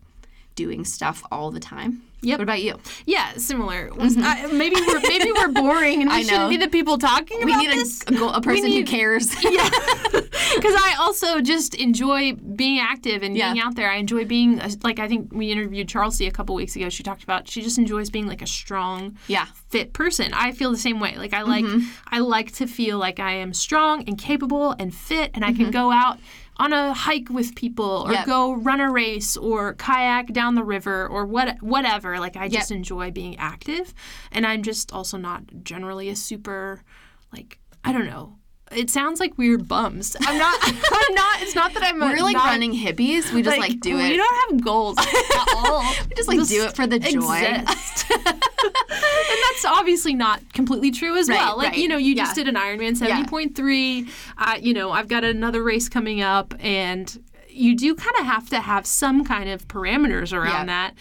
doing 0.55 0.85
stuff 0.85 1.23
all 1.31 1.49
the 1.51 1.59
time. 1.59 2.03
Yep. 2.21 2.37
What 2.39 2.43
about 2.43 2.61
you? 2.61 2.79
Yeah, 3.05 3.33
similar. 3.33 3.89
Was- 3.95 4.15
I- 4.17 4.45
maybe 4.47 4.75
we're 4.87 5.01
maybe 5.01 5.31
we're 5.33 5.47
boring 5.61 6.01
and 6.03 6.09
we 6.09 6.15
I 6.15 6.21
know. 6.21 6.27
shouldn't 6.29 6.49
be 6.51 6.57
the 6.57 6.69
people 6.69 6.97
talking 6.97 7.39
We 7.43 7.51
about 7.51 7.61
need 7.63 7.71
a, 7.71 7.75
this. 7.75 8.01
a, 8.07 8.13
goal, 8.13 8.29
a 8.29 8.39
person 8.41 8.71
who 8.71 8.85
cares. 8.85 9.33
yeah 9.43 9.69
because 10.55 10.75
i 10.75 10.95
also 10.99 11.41
just 11.41 11.73
enjoy 11.75 12.33
being 12.33 12.79
active 12.79 13.23
and 13.23 13.33
being 13.33 13.59
out 13.59 13.75
there 13.75 13.89
i 13.89 13.95
enjoy 13.95 14.23
being 14.25 14.59
like 14.83 14.99
i 14.99 15.07
think 15.07 15.31
we 15.33 15.51
interviewed 15.51 15.87
charlesy 15.87 16.27
a 16.27 16.31
couple 16.31 16.53
weeks 16.55 16.75
ago 16.75 16.89
she 16.89 17.01
talked 17.03 17.23
about 17.23 17.47
she 17.47 17.61
just 17.61 17.77
enjoys 17.77 18.09
being 18.09 18.27
like 18.27 18.41
a 18.41 18.47
strong 18.47 19.17
yeah. 19.27 19.45
fit 19.69 19.93
person 19.93 20.31
i 20.33 20.51
feel 20.51 20.69
the 20.71 20.77
same 20.77 20.99
way 20.99 21.15
like 21.17 21.33
i 21.33 21.41
like 21.41 21.65
Mm-hmm. 21.65 21.87
i 22.11 22.19
like 22.19 22.51
to 22.53 22.67
feel 22.67 22.97
like 22.99 23.19
i 23.19 23.31
am 23.33 23.53
strong 23.53 24.03
and 24.07 24.17
capable 24.17 24.75
and 24.79 24.93
fit 24.93 25.31
and 25.33 25.43
i 25.43 25.51
can 25.51 25.63
Mm-hmm. 25.63 25.71
go 25.71 25.91
out 25.91 26.19
on 26.57 26.71
a 26.73 26.93
hike 26.93 27.29
with 27.29 27.55
people 27.55 28.05
or 28.07 28.11
Yep. 28.13 28.25
go 28.27 28.53
run 28.53 28.79
a 28.79 28.91
race 28.91 29.35
or 29.37 29.73
kayak 29.73 30.27
down 30.33 30.55
the 30.55 30.63
river 30.63 31.07
or 31.07 31.25
what 31.25 31.57
whatever 31.61 32.19
like 32.19 32.35
i 32.37 32.47
just 32.47 32.69
Yep. 32.69 32.77
enjoy 32.77 33.11
being 33.11 33.35
active 33.37 33.93
and 34.31 34.45
i'm 34.45 34.61
just 34.63 34.91
also 34.93 35.17
not 35.17 35.43
generally 35.63 36.09
a 36.09 36.15
super 36.15 36.83
like 37.31 37.59
i 37.83 37.91
don't 37.91 38.05
know 38.05 38.37
it 38.71 38.89
sounds 38.89 39.19
like 39.19 39.37
we're 39.37 39.57
bums. 39.57 40.15
I'm 40.21 40.37
not. 40.37 40.57
I'm 40.63 41.13
not. 41.15 41.41
It's 41.41 41.55
not 41.55 41.73
that 41.73 41.83
I'm. 41.83 41.99
We're 41.99 42.21
like 42.23 42.35
not, 42.35 42.45
running 42.47 42.73
hippies. 42.73 43.31
We 43.31 43.41
just 43.41 43.57
like, 43.57 43.79
do 43.79 43.97
it. 43.99 44.09
We 44.09 44.17
don't 44.17 44.49
have 44.51 44.63
goals 44.63 44.97
at 44.99 45.47
all. 45.55 45.81
We 46.09 46.15
just 46.15 46.27
like 46.27 46.47
do 46.47 46.63
it 46.65 46.75
for 46.75 46.87
the 46.87 46.99
joy. 46.99 47.35
and 48.23 48.37
that's 48.37 49.65
obviously 49.65 50.13
not 50.13 50.41
completely 50.53 50.91
true 50.91 51.15
as 51.17 51.29
Right, 51.29 51.37
well. 51.37 51.57
Like 51.57 51.69
right. 51.71 51.77
you 51.77 51.87
know, 51.87 51.97
you 51.97 52.15
just 52.15 52.35
did 52.35 52.47
an 52.47 52.55
Ironman 52.55 52.95
seventy 52.97 53.25
point 53.27 53.55
three. 53.55 54.07
Uh, 54.37 54.57
you 54.59 54.73
know, 54.73 54.91
I've 54.91 55.07
got 55.07 55.23
another 55.23 55.63
race 55.63 55.89
coming 55.89 56.21
up, 56.21 56.53
and 56.59 57.17
you 57.49 57.75
do 57.75 57.93
kind 57.95 58.15
of 58.19 58.25
have 58.25 58.49
to 58.49 58.59
have 58.59 58.85
some 58.85 59.23
kind 59.23 59.49
of 59.49 59.67
parameters 59.67 60.33
around 60.33 60.67
Yeah. 60.67 60.89
that. 60.89 60.95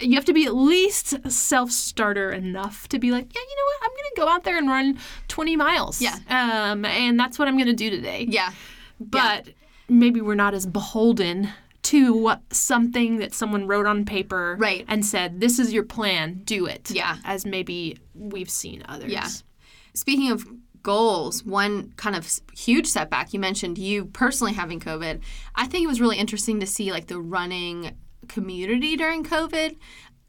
You 0.00 0.14
have 0.16 0.24
to 0.26 0.32
be 0.34 0.44
at 0.44 0.54
least 0.54 1.30
self 1.30 1.70
starter 1.70 2.30
enough 2.30 2.86
to 2.88 2.98
be 2.98 3.10
like, 3.12 3.34
yeah, 3.34 3.40
you 3.40 3.56
know 3.56 3.64
what, 3.64 3.82
I'm 3.82 3.90
going 3.90 4.10
to 4.14 4.20
go 4.20 4.28
out 4.28 4.44
there 4.44 4.58
and 4.58 4.68
run 4.68 4.98
20 5.28 5.56
miles. 5.56 6.02
Yeah. 6.02 6.16
Um, 6.28 6.84
and 6.84 7.18
that's 7.18 7.38
what 7.38 7.48
I'm 7.48 7.56
going 7.56 7.66
to 7.68 7.72
do 7.74 7.88
today 7.90 8.26
Yeah. 8.28 8.50
but 8.98 9.48
maybe 9.88 10.20
we're 10.20 10.34
not 10.34 10.52
as 10.54 10.66
beholden 10.66 11.48
to 11.82 12.12
what 12.12 12.42
something 12.52 13.16
that 13.18 13.32
someone 13.34 13.66
wrote 13.66 13.86
on 13.86 14.04
paper 14.04 14.56
Right. 14.60 14.84
and 14.86 15.04
said 15.04 15.40
this 15.40 15.58
is 15.58 15.72
your 15.72 15.82
plan 15.84 16.42
do 16.44 16.66
it 16.66 16.90
Yeah. 16.90 17.16
as 17.24 17.46
maybe 17.46 17.98
we've 18.14 18.50
seen 18.50 18.82
others 18.86 19.10
Yeah. 19.10 19.28
Speaking 19.94 20.30
of 20.30 20.46
goals, 20.82 21.42
one 21.44 21.92
kind 21.96 22.14
of 22.16 22.30
huge 22.54 22.86
setback 22.86 23.32
you 23.32 23.40
mentioned 23.40 23.76
you 23.78 24.04
personally 24.06 24.52
having 24.52 24.78
COVID. 24.80 25.20
I 25.54 25.66
think 25.66 25.84
it 25.84 25.88
was 25.88 26.00
really 26.00 26.16
interesting 26.18 26.60
to 26.60 26.66
see 26.66 26.92
like 26.92 27.06
the 27.08 27.18
running 27.20 27.96
community 28.28 28.96
during 28.96 29.24
COVID. 29.24 29.76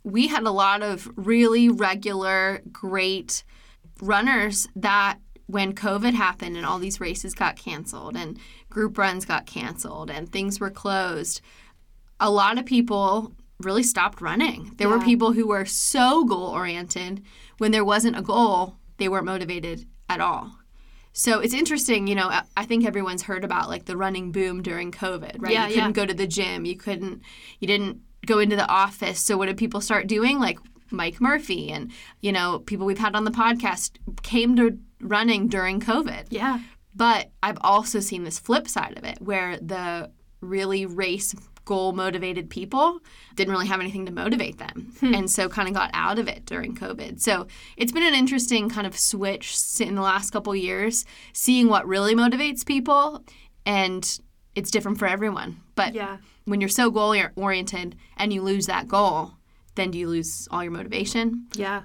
We 0.04 0.28
had 0.28 0.44
a 0.44 0.52
lot 0.52 0.82
of 0.82 1.10
really 1.16 1.70
regular, 1.70 2.62
great 2.72 3.44
runners 4.02 4.68
that 4.76 5.20
when 5.46 5.74
COVID 5.74 6.14
happened 6.14 6.56
and 6.56 6.66
all 6.66 6.80
these 6.80 7.02
races 7.02 7.34
got 7.34 7.56
canceled 7.56 8.16
and 8.16 8.40
group 8.70 8.98
runs 8.98 9.26
got 9.26 9.46
canceled 9.46 10.10
and 10.10 10.32
things 10.32 10.60
were 10.60 10.70
closed, 10.70 11.42
a 12.20 12.32
lot 12.32 12.58
of 12.58 12.66
people 12.66 13.34
really 13.60 13.84
stopped 13.84 14.22
running. 14.22 14.72
There 14.78 14.90
were 14.90 15.00
people 15.00 15.34
who 15.34 15.48
were 15.48 15.66
so 15.66 16.24
goal 16.26 16.48
oriented 16.48 17.24
when 17.58 17.72
there 17.72 17.86
wasn't 17.86 18.18
a 18.18 18.22
goal, 18.22 18.78
they 18.98 19.08
weren't 19.08 19.26
motivated 19.26 19.86
at 20.10 20.20
all. 20.20 20.61
So 21.14 21.40
it's 21.40 21.54
interesting, 21.54 22.08
you 22.08 22.16
know, 22.16 22.30
I- 22.56 22.66
think 22.66 22.86
everyone's 22.86 23.24
heard 23.24 23.44
about 23.44 23.68
like 23.70 23.86
the 23.86 23.98
running 23.98 24.32
boom 24.32 24.62
during 24.62 24.92
COVID, 24.92 25.42
right? 25.42 25.52
Yeah, 25.52 25.68
you 25.68 25.74
couldn't 25.74 25.90
yeah. 25.90 26.02
go 26.02 26.06
to 26.06 26.14
the 26.14 26.28
gym, 26.28 26.64
you 26.66 26.78
couldn't 26.78 27.22
you 27.60 27.68
didn't 27.68 28.00
go 28.26 28.40
into 28.40 28.56
the 28.56 28.68
office. 28.68 29.20
So 29.20 29.38
what 29.38 29.48
did 29.48 29.58
people 29.58 29.82
start 29.82 30.08
doing? 30.08 30.40
Like 30.40 30.60
Mike 30.92 31.20
Murphy 31.20 31.72
and, 31.72 31.92
you 32.22 32.32
know, 32.32 32.60
people 32.60 32.86
we've 32.86 32.98
had 32.98 33.16
on 33.16 33.26
the 33.26 33.32
podcast 33.32 33.92
came 34.24 34.56
to 34.58 34.78
running 35.02 35.48
during 35.48 35.80
COVID. 35.80 36.28
yeah 36.30 36.60
But 36.96 37.32
I've 37.42 37.58
also 37.62 38.00
seen 38.00 38.24
this 38.24 38.40
flip 38.40 38.68
side 38.68 38.98
of 38.98 39.04
it 39.04 39.22
where 39.22 39.58
the 39.58 40.12
really 40.42 40.86
race 40.86 41.34
goal 41.72 41.94
motivated 41.94 42.50
people 42.50 43.00
didn't 43.36 43.54
really 43.54 43.68
have 43.68 43.80
anything 43.80 44.06
to 44.06 44.12
motivate 44.12 44.58
them 44.58 44.94
hmm. 45.00 45.14
and 45.14 45.32
so 45.32 45.48
kind 45.48 45.70
of 45.70 45.74
got 45.74 45.90
out 45.94 46.20
of 46.20 46.28
it 46.28 46.46
during 46.46 46.76
COVID. 46.76 47.22
So 47.22 47.48
it's 47.78 47.94
been 47.94 48.04
an 48.04 48.14
interesting 48.14 48.70
kind 48.70 48.86
of 48.86 48.98
switch 48.98 49.56
in 49.80 49.96
the 49.96 50.02
last 50.02 50.32
couple 50.32 50.54
years, 50.54 51.06
seeing 51.32 51.70
what 51.70 51.88
really 51.88 52.14
motivates 52.14 52.66
people 52.66 53.24
and 53.66 54.04
it's 54.54 54.70
different 54.70 55.00
for 55.00 55.08
everyone. 55.08 55.62
But 55.76 55.94
yeah 55.94 56.18
when 56.46 56.60
you're 56.60 56.70
so 56.70 56.90
goal 56.90 57.16
oriented 57.36 57.96
and 58.18 58.34
you 58.34 58.42
lose 58.42 58.66
that 58.66 58.88
goal, 58.88 59.34
then 59.76 59.92
do 59.92 60.00
you 60.00 60.10
lose 60.10 60.48
all 60.52 60.64
your 60.64 60.72
motivation? 60.72 61.48
yeah 61.56 61.84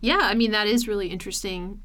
yeah 0.00 0.20
i 0.22 0.34
mean 0.34 0.52
that 0.52 0.66
is 0.66 0.88
really 0.88 1.08
interesting 1.08 1.82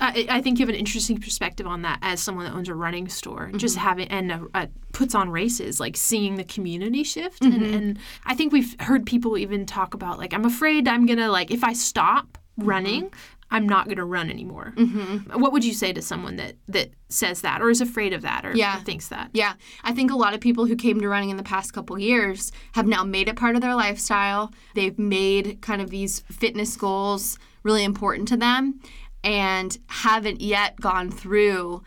I, 0.00 0.26
I 0.28 0.40
think 0.40 0.58
you 0.58 0.64
have 0.66 0.74
an 0.74 0.78
interesting 0.78 1.18
perspective 1.18 1.66
on 1.66 1.82
that 1.82 1.98
as 2.02 2.20
someone 2.20 2.44
that 2.44 2.54
owns 2.54 2.68
a 2.68 2.74
running 2.74 3.08
store, 3.08 3.50
just 3.56 3.76
Mm-hmm. 3.76 3.84
having 3.88 4.08
and 4.08 4.32
uh, 4.32 4.38
uh, 4.54 4.66
puts 4.92 5.14
on 5.14 5.30
races, 5.30 5.80
like 5.80 5.96
seeing 5.96 6.36
the 6.36 6.44
community 6.44 7.04
shift. 7.04 7.42
Mm-hmm. 7.42 7.62
And, 7.64 7.74
and 7.74 7.98
I 8.24 8.34
think 8.34 8.52
we've 8.52 8.74
heard 8.80 9.06
people 9.06 9.38
even 9.38 9.66
talk 9.66 9.94
about 9.94 10.18
like, 10.18 10.32
I'm 10.34 10.44
afraid 10.44 10.88
I'm 10.88 11.06
gonna 11.06 11.30
like 11.30 11.50
if 11.50 11.62
I 11.64 11.72
stop 11.72 12.38
Mm-hmm. 12.58 12.68
running, 12.70 13.12
I'm 13.52 13.68
not 13.68 13.84
going 13.84 13.98
to 13.98 14.04
run 14.04 14.30
anymore. 14.30 14.72
Mm-hmm. 14.76 15.40
What 15.40 15.52
would 15.52 15.64
you 15.64 15.72
say 15.72 15.92
to 15.92 16.02
someone 16.02 16.34
that 16.36 16.56
that 16.66 16.90
says 17.08 17.42
that 17.42 17.62
or 17.62 17.70
is 17.70 17.80
afraid 17.80 18.12
of 18.12 18.22
that 18.22 18.44
or, 18.44 18.52
Yeah. 18.56 18.78
or 18.78 18.80
thinks 18.82 19.06
that? 19.08 19.30
Yeah, 19.32 19.52
I 19.84 19.92
think 19.92 20.10
a 20.10 20.16
lot 20.16 20.34
of 20.34 20.40
people 20.40 20.66
who 20.66 20.74
came 20.74 21.00
to 21.00 21.08
running 21.08 21.30
in 21.30 21.36
the 21.36 21.44
past 21.44 21.72
couple 21.72 21.96
years 22.00 22.50
have 22.72 22.88
now 22.88 23.04
made 23.04 23.28
it 23.28 23.36
part 23.36 23.54
of 23.54 23.62
their 23.62 23.76
lifestyle. 23.76 24.52
They've 24.74 24.98
made 24.98 25.58
kind 25.62 25.80
of 25.80 25.90
these 25.90 26.18
fitness 26.32 26.76
goals 26.76 27.38
really 27.62 27.84
important 27.84 28.26
to 28.28 28.36
them 28.36 28.80
and 29.24 29.76
haven't 29.86 30.40
yet 30.40 30.80
gone 30.80 31.10
through 31.10 31.82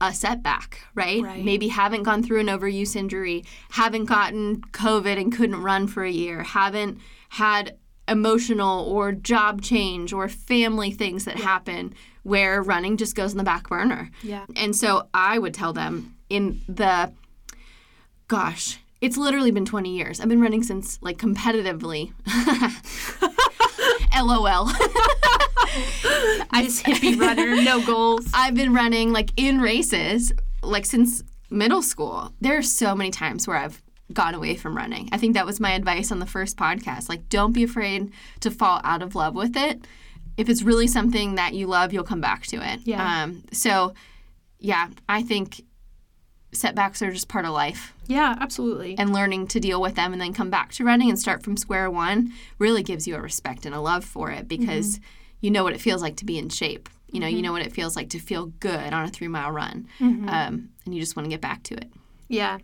a 0.00 0.12
setback, 0.12 0.80
right? 0.94 1.22
Right. 1.22 1.44
Maybe 1.44 1.68
haven't 1.68 2.02
gone 2.02 2.22
through 2.22 2.40
an 2.40 2.46
overuse 2.48 2.96
injury, 2.96 3.44
haven't 3.70 4.06
gotten 4.06 4.60
COVID 4.60 5.18
and 5.18 5.34
couldn't 5.34 5.62
run 5.62 5.86
for 5.86 6.04
a 6.04 6.10
year, 6.10 6.42
haven't 6.42 6.98
had 7.30 7.76
emotional 8.06 8.84
or 8.84 9.12
job 9.12 9.62
change 9.62 10.12
or 10.12 10.28
family 10.28 10.90
things 10.90 11.24
that 11.24 11.36
happen 11.36 11.94
where 12.22 12.62
running 12.62 12.96
just 12.96 13.14
goes 13.14 13.32
in 13.32 13.38
the 13.38 13.44
back 13.44 13.68
burner. 13.68 14.10
Yeah. 14.22 14.44
And 14.56 14.76
so 14.76 15.08
I 15.14 15.38
would 15.38 15.54
tell 15.54 15.72
them 15.72 16.16
in 16.28 16.60
the 16.68 17.12
gosh, 18.28 18.78
it's 19.00 19.16
literally 19.16 19.50
been 19.50 19.66
20 19.66 19.94
years. 19.94 20.20
I've 20.20 20.28
been 20.28 20.40
running 20.40 20.62
since 20.62 20.98
like 21.02 21.18
competitively. 21.18 22.12
LOL. 24.22 24.70
This 26.54 26.82
hippie 26.82 27.18
runner, 27.18 27.56
no 27.62 27.84
goals. 27.84 28.26
I've 28.34 28.54
been 28.54 28.72
running 28.72 29.12
like 29.12 29.30
in 29.36 29.60
races 29.60 30.32
like 30.62 30.86
since 30.86 31.22
middle 31.50 31.82
school. 31.82 32.32
There 32.40 32.56
are 32.56 32.62
so 32.62 32.94
many 32.94 33.10
times 33.10 33.46
where 33.46 33.56
I've 33.56 33.82
gone 34.12 34.34
away 34.34 34.54
from 34.54 34.76
running. 34.76 35.08
I 35.12 35.18
think 35.18 35.34
that 35.34 35.46
was 35.46 35.60
my 35.60 35.72
advice 35.72 36.10
on 36.12 36.20
the 36.20 36.26
first 36.26 36.56
podcast. 36.56 37.08
Like 37.08 37.28
don't 37.28 37.52
be 37.52 37.64
afraid 37.64 38.12
to 38.40 38.50
fall 38.50 38.80
out 38.84 39.02
of 39.02 39.14
love 39.14 39.34
with 39.34 39.56
it. 39.56 39.86
If 40.36 40.48
it's 40.48 40.62
really 40.62 40.86
something 40.86 41.34
that 41.34 41.54
you 41.54 41.66
love, 41.66 41.92
you'll 41.92 42.04
come 42.04 42.20
back 42.20 42.46
to 42.46 42.56
it. 42.56 42.80
Yeah. 42.84 43.24
Um 43.24 43.42
so 43.52 43.94
yeah, 44.58 44.88
I 45.08 45.22
think 45.22 45.62
setbacks 46.52 47.02
are 47.02 47.10
just 47.10 47.28
part 47.28 47.44
of 47.44 47.50
life 47.52 47.92
Yeah, 48.06 48.36
absolutely. 48.40 48.96
and 48.96 49.12
learning 49.12 49.48
to 49.48 49.60
deal 49.60 49.82
with 49.82 49.96
them 49.96 50.12
and 50.12 50.22
then 50.22 50.32
come 50.32 50.50
back 50.50 50.72
to 50.74 50.84
running 50.84 51.08
and 51.10 51.18
start 51.18 51.42
from 51.42 51.56
square 51.56 51.90
one 51.90 52.32
really 52.60 52.82
gives 52.84 53.08
you 53.08 53.16
a 53.16 53.20
respect 53.20 53.66
and 53.66 53.74
a 53.74 53.80
love 53.80 54.04
for 54.04 54.30
it 54.30 54.46
because 54.46 55.00
you 55.44 55.50
know 55.50 55.62
what 55.62 55.74
it 55.74 55.80
feels 55.80 56.00
like 56.00 56.16
to 56.16 56.24
be 56.24 56.38
in 56.38 56.48
shape. 56.48 56.88
You 57.10 57.20
know, 57.20 57.26
you 57.26 57.36
mm-hmm. 57.36 57.44
know 57.44 57.52
what 57.52 57.60
it 57.60 57.72
feels 57.72 57.96
like 57.96 58.08
to 58.10 58.18
feel 58.18 58.46
good 58.46 58.94
on 58.94 59.04
a 59.04 59.08
three 59.08 59.28
mile 59.28 59.50
run. 59.50 59.86
Mm-hmm. 60.00 60.26
Um, 60.26 60.70
and 60.86 60.94
you 60.94 61.00
just 61.00 61.16
want 61.16 61.26
to 61.26 61.30
get 61.30 61.42
back 61.42 61.62
to 61.64 61.74
it. 61.74 61.92
Yeah. 62.28 62.58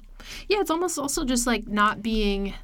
Yeah, 0.49 0.61
it's 0.61 0.71
almost 0.71 0.99
also 0.99 1.27
just 1.27 1.47
like 1.47 1.69
not 1.69 2.01
being 2.01 2.55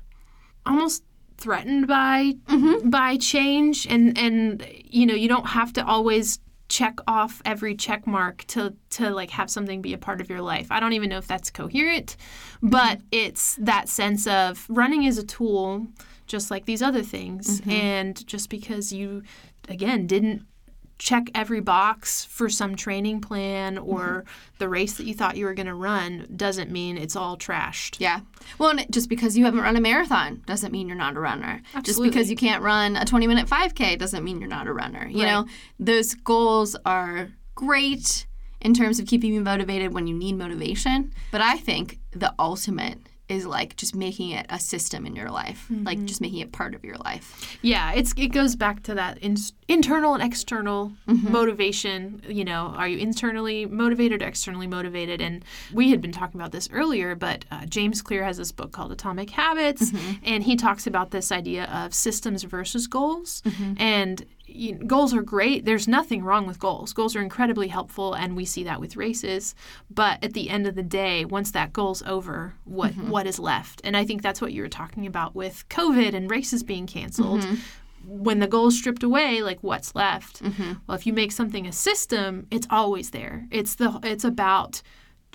almost 0.65 1.03
threatened 1.37 1.87
by 1.87 2.33
mm-hmm. 2.49 2.89
by 2.89 3.19
change 3.19 3.87
and 3.87 4.17
and 4.17 4.67
you 4.85 5.05
know, 5.05 5.15
you 5.15 5.29
don't 5.29 5.49
have 5.49 5.75
to 5.75 5.87
always 5.87 6.39
check 6.69 6.97
off 7.07 7.43
every 7.45 7.75
check 7.75 8.07
mark 8.07 8.45
to 8.47 8.75
to 8.91 9.11
like 9.11 9.31
have 9.31 9.51
something 9.51 9.83
be 9.83 9.93
a 9.93 9.99
part 9.99 10.23
of 10.23 10.31
your 10.31 10.41
life. 10.41 10.69
I 10.73 10.81
don't 10.81 10.95
even 10.95 11.11
know 11.11 11.19
if 11.19 11.27
that's 11.27 11.51
coherent, 11.51 12.17
but 12.63 13.03
it's 13.13 13.57
that 13.61 13.91
sense 13.91 14.27
of 14.27 14.65
running 14.71 15.05
is 15.05 15.19
a 15.19 15.25
tool 15.25 15.87
just 16.27 16.51
like 16.51 16.65
these 16.65 16.83
other 16.83 17.03
things 17.03 17.63
and 17.67 18.27
just 18.27 18.51
because 18.51 18.93
you 18.93 19.23
again 19.69 20.07
didn't 20.07 20.47
check 20.99 21.29
every 21.35 21.61
box 21.61 22.25
for 22.25 22.49
some 22.49 22.75
training 22.75 23.21
plan 23.21 23.77
or 23.77 23.99
mm-hmm. 23.99 24.29
the 24.59 24.69
race 24.69 24.95
that 24.95 25.05
you 25.05 25.15
thought 25.15 25.37
you 25.37 25.45
were 25.45 25.55
going 25.55 25.67
to 25.67 25.75
run 25.75 26.27
doesn't 26.35 26.71
mean 26.71 26.97
it's 26.97 27.15
all 27.15 27.37
trashed. 27.37 27.97
Yeah. 27.99 28.21
Well, 28.59 28.71
and 28.71 28.91
just 28.91 29.09
because 29.09 29.37
you 29.37 29.45
haven't 29.45 29.61
run 29.61 29.77
a 29.77 29.81
marathon 29.81 30.43
doesn't 30.47 30.73
mean 30.73 30.89
you're 30.89 30.97
not 30.97 31.17
a 31.17 31.21
runner. 31.21 31.61
Just 31.83 32.03
because 32.03 32.31
you 32.31 32.37
can't 32.37 32.63
run 32.63 32.97
a 32.97 33.05
20 33.05 33.27
minute 33.27 33.47
5K 33.47 33.99
doesn't 33.99 34.25
mean 34.25 34.41
you're 34.41 34.49
not 34.49 34.69
a 34.69 34.73
runner. 34.73 35.07
You 35.07 35.25
Right. 35.25 35.31
know, 35.31 35.47
those 35.79 36.15
goals 36.15 36.77
are 36.87 37.29
great 37.55 38.27
in 38.61 38.73
terms 38.73 38.99
of 38.99 39.07
keeping 39.07 39.35
you 39.35 39.41
motivated 39.43 39.93
when 39.93 40.07
you 40.07 40.15
need 40.15 40.37
motivation. 40.37 41.13
But 41.31 41.43
I 41.43 41.59
think 41.59 41.99
the 42.13 42.35
ultimate 42.39 42.99
is 43.29 43.47
like 43.47 43.77
just 43.77 43.95
making 43.95 44.31
it 44.31 44.47
a 44.49 44.59
system 44.59 45.07
in 45.07 45.17
your 45.17 45.31
life, 45.31 45.67
like 45.71 45.99
mm-hmm. 45.99 46.07
just 46.07 46.21
making 46.21 46.39
it 46.39 46.53
part 46.53 46.75
of 46.75 46.85
your 46.85 46.97
life. 46.97 47.59
Yeah, 47.63 47.93
it's 47.93 48.13
it 48.17 48.29
goes 48.29 48.57
back 48.57 48.83
to 48.85 48.95
that 48.95 49.19
in, 49.19 49.37
internal 49.69 50.15
and 50.15 50.23
external 50.23 50.93
mm-hmm. 51.09 51.33
motivation. 51.33 52.23
You 52.29 52.45
know, 52.45 52.75
are 52.77 52.89
you 52.89 52.99
internally 52.99 53.67
motivated 53.67 54.23
or 54.23 54.27
externally 54.27 54.67
motivated? 54.67 55.21
And 55.21 55.45
we 55.73 55.91
had 55.91 56.01
been 56.01 56.13
talking 56.13 56.41
about 56.41 56.53
this 56.53 56.69
earlier, 56.73 57.15
but 57.15 57.45
uh, 57.51 57.67
James 57.67 58.03
Clear 58.03 58.23
has 58.25 58.37
this 58.37 58.53
book 58.53 58.73
called 58.73 58.93
Atomic 58.93 59.31
Habits, 59.31 59.91
mm-hmm. 59.91 60.25
and 60.25 60.45
he 60.45 60.57
talks 60.57 60.87
about 60.87 61.11
this 61.11 61.33
idea 61.33 61.65
of 61.65 61.95
systems 61.95 62.45
versus 62.45 62.87
goals. 62.87 63.43
And 63.79 64.25
you 64.57 64.75
know, 64.75 64.87
goals 64.87 65.15
are 65.15 65.23
great. 65.23 65.65
There's 65.65 65.87
nothing 65.87 66.23
wrong 66.23 66.47
with 66.47 66.59
goals. 66.59 66.93
Goals 66.93 67.15
are 67.15 67.23
incredibly 67.23 67.69
helpful, 67.69 68.15
and 68.15 68.37
we 68.37 68.45
see 68.45 68.65
that 68.65 68.81
with 68.81 68.97
races. 68.97 69.55
But 69.91 70.23
at 70.25 70.33
the 70.33 70.51
end 70.51 70.67
of 70.67 70.75
the 70.75 70.83
day, 70.83 71.25
once 71.25 71.51
that 71.53 71.73
goal's 71.73 72.03
over, 72.03 72.55
what 72.65 72.93
mm-hmm. 72.93 73.11
what 73.11 73.27
is 73.27 73.39
left? 73.39 73.81
And 73.85 73.97
I 73.97 74.05
think 74.05 74.23
that's 74.23 74.41
what 74.41 74.53
you 74.53 74.63
were 74.63 74.69
talking 74.69 75.07
about 75.07 75.35
with 75.35 75.69
COVID 75.69 76.15
and 76.15 76.31
races 76.31 76.63
being 76.63 76.87
canceled. 76.87 77.43
Mm-hmm. 77.43 77.55
When 78.09 78.39
the 78.39 78.47
goal 78.47 78.69
is 78.69 78.79
stripped 78.79 79.03
away, 79.03 79.43
like 79.43 79.59
what's 79.63 79.95
left? 79.95 80.43
Mm-hmm. 80.43 80.73
Well, 80.87 80.97
if 80.97 81.07
you 81.07 81.13
make 81.13 81.33
something 81.33 81.67
a 81.67 81.73
system, 81.73 82.47
it's 82.51 82.67
always 82.71 83.11
there. 83.11 83.47
It's 83.51 83.75
the 83.75 83.99
it's 84.03 84.25
about 84.25 84.83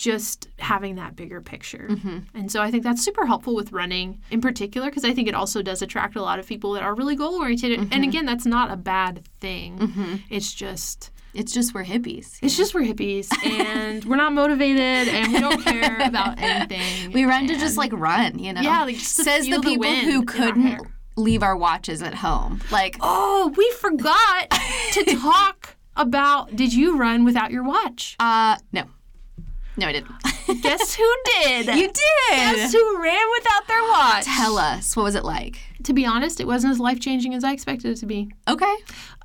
just 0.02 0.48
having 0.58 0.96
that 0.96 1.16
bigger 1.16 1.42
picture. 1.42 1.86
Mm-hmm. 1.90 2.18
And 2.34 2.52
so 2.52 2.60
I 2.60 2.72
think 2.72 2.84
that's 2.84 3.04
super 3.04 3.28
helpful 3.28 3.54
with 3.56 3.72
running 3.72 4.20
in 4.32 4.42
particular 4.42 4.90
because 4.90 5.06
I 5.06 5.14
think 5.14 5.28
it 5.28 5.36
also 5.36 5.62
does 5.62 5.84
attract 5.84 6.16
a 6.16 6.24
lot 6.24 6.40
of 6.40 6.48
people 6.48 6.74
that 6.74 6.82
are 6.82 6.96
really 6.96 7.16
goal 7.16 7.36
oriented. 7.36 7.78
And 7.78 7.92
mm-hmm. 7.92 8.04
again, 8.04 8.26
that's 8.26 8.48
not 8.48 8.72
a 8.72 8.76
bad 8.76 9.28
thing. 9.40 9.78
Mm-hmm. 9.78 10.16
It's 10.32 10.52
just 10.56 11.12
It's 11.36 11.54
just 11.54 11.76
we're 11.76 11.86
hippies. 11.86 12.40
it's 12.42 12.58
just 12.58 12.74
we're 12.74 12.82
hippies 12.82 13.28
and 13.46 14.04
we're 14.06 14.16
not 14.16 14.34
motivated 14.34 15.08
and 15.14 15.34
we 15.34 15.40
don't 15.40 15.62
care 15.64 16.00
about 16.04 16.40
anything. 16.40 17.12
We 17.12 17.26
run 17.26 17.46
to 17.48 17.56
just 17.60 17.78
like 17.78 17.92
run, 17.94 18.40
you 18.40 18.54
know? 18.54 18.62
Yeah, 18.62 18.84
like, 18.86 18.96
Says 18.98 19.46
the 19.46 19.58
the 19.58 19.62
people 19.62 19.82
wind 19.88 20.12
who 20.12 20.26
couldn't 20.26 20.82
leave 21.16 21.44
our 21.44 21.56
watches 21.56 22.02
at 22.02 22.16
home. 22.16 22.60
Like, 22.72 22.98
Oh, 23.02 23.54
we 23.56 23.70
forgot 23.80 24.50
to 24.94 25.04
talk 25.22 25.76
about 25.96 26.56
did 26.56 26.74
you 26.74 26.98
run 26.98 27.24
without 27.24 27.52
your 27.52 27.64
watch? 27.64 28.16
uh, 28.20 28.58
no. 28.72 28.86
No, 29.78 29.88
I 29.88 29.94
didn't. 29.94 30.12
Guess 30.62 30.96
who 30.96 31.16
did? 31.26 31.68
you 31.68 31.88
did. 31.88 31.96
Guess 32.32 32.74
who 32.74 33.02
ran 33.02 33.26
without 33.38 33.68
their 33.68 33.82
watch? 33.84 34.26
Tell 34.26 34.58
us, 34.58 34.96
what 34.96 35.04
was 35.04 35.16
it 35.16 35.24
like? 35.24 35.60
To 35.84 35.94
be 35.94 36.06
honest, 36.06 36.40
it 36.40 36.48
wasn't 36.48 36.72
as 36.72 36.80
life 36.80 37.00
changing 37.00 37.34
as 37.34 37.44
I 37.44 37.54
expected 37.54 37.92
it 37.92 37.96
to 37.98 38.06
be. 38.06 38.30
Okay. 38.48 38.76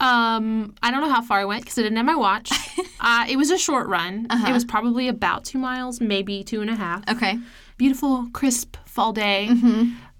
Um, 0.01 0.75
I 0.83 0.91
don't 0.91 1.01
know 1.01 1.11
how 1.11 1.23
far 1.23 1.41
I 1.41 1.45
went 1.45 1.63
because 1.63 1.79
I 1.79 1.83
didn't 1.83 1.97
have 1.97 2.07
my 2.07 2.15
watch. 2.15 2.51
uh, 3.01 3.27
it 3.29 3.37
was 3.37 3.51
a 3.51 3.59
short 3.59 3.89
run. 3.89 4.27
It 4.31 4.53
was 4.53 4.65
probably 4.65 5.09
about 5.09 5.45
two 5.45 5.59
miles, 5.59 6.01
maybe 6.01 6.45
two 6.45 6.61
and 6.61 6.71
a 6.71 6.77
half. 6.77 7.03
Okay. 7.11 7.39
Beautiful, 7.77 8.29
crisp 8.33 8.77
fall 8.87 9.13
day. 9.13 9.51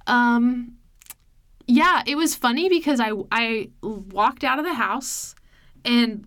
Um, 0.07 0.77
yeah, 1.67 2.03
it 2.07 2.17
was 2.17 2.35
funny 2.35 2.69
because 2.69 3.01
I 3.01 3.13
I 3.31 3.71
walked 3.83 4.45
out 4.45 4.59
of 4.59 4.65
the 4.65 4.75
house, 4.75 5.35
and 5.85 6.27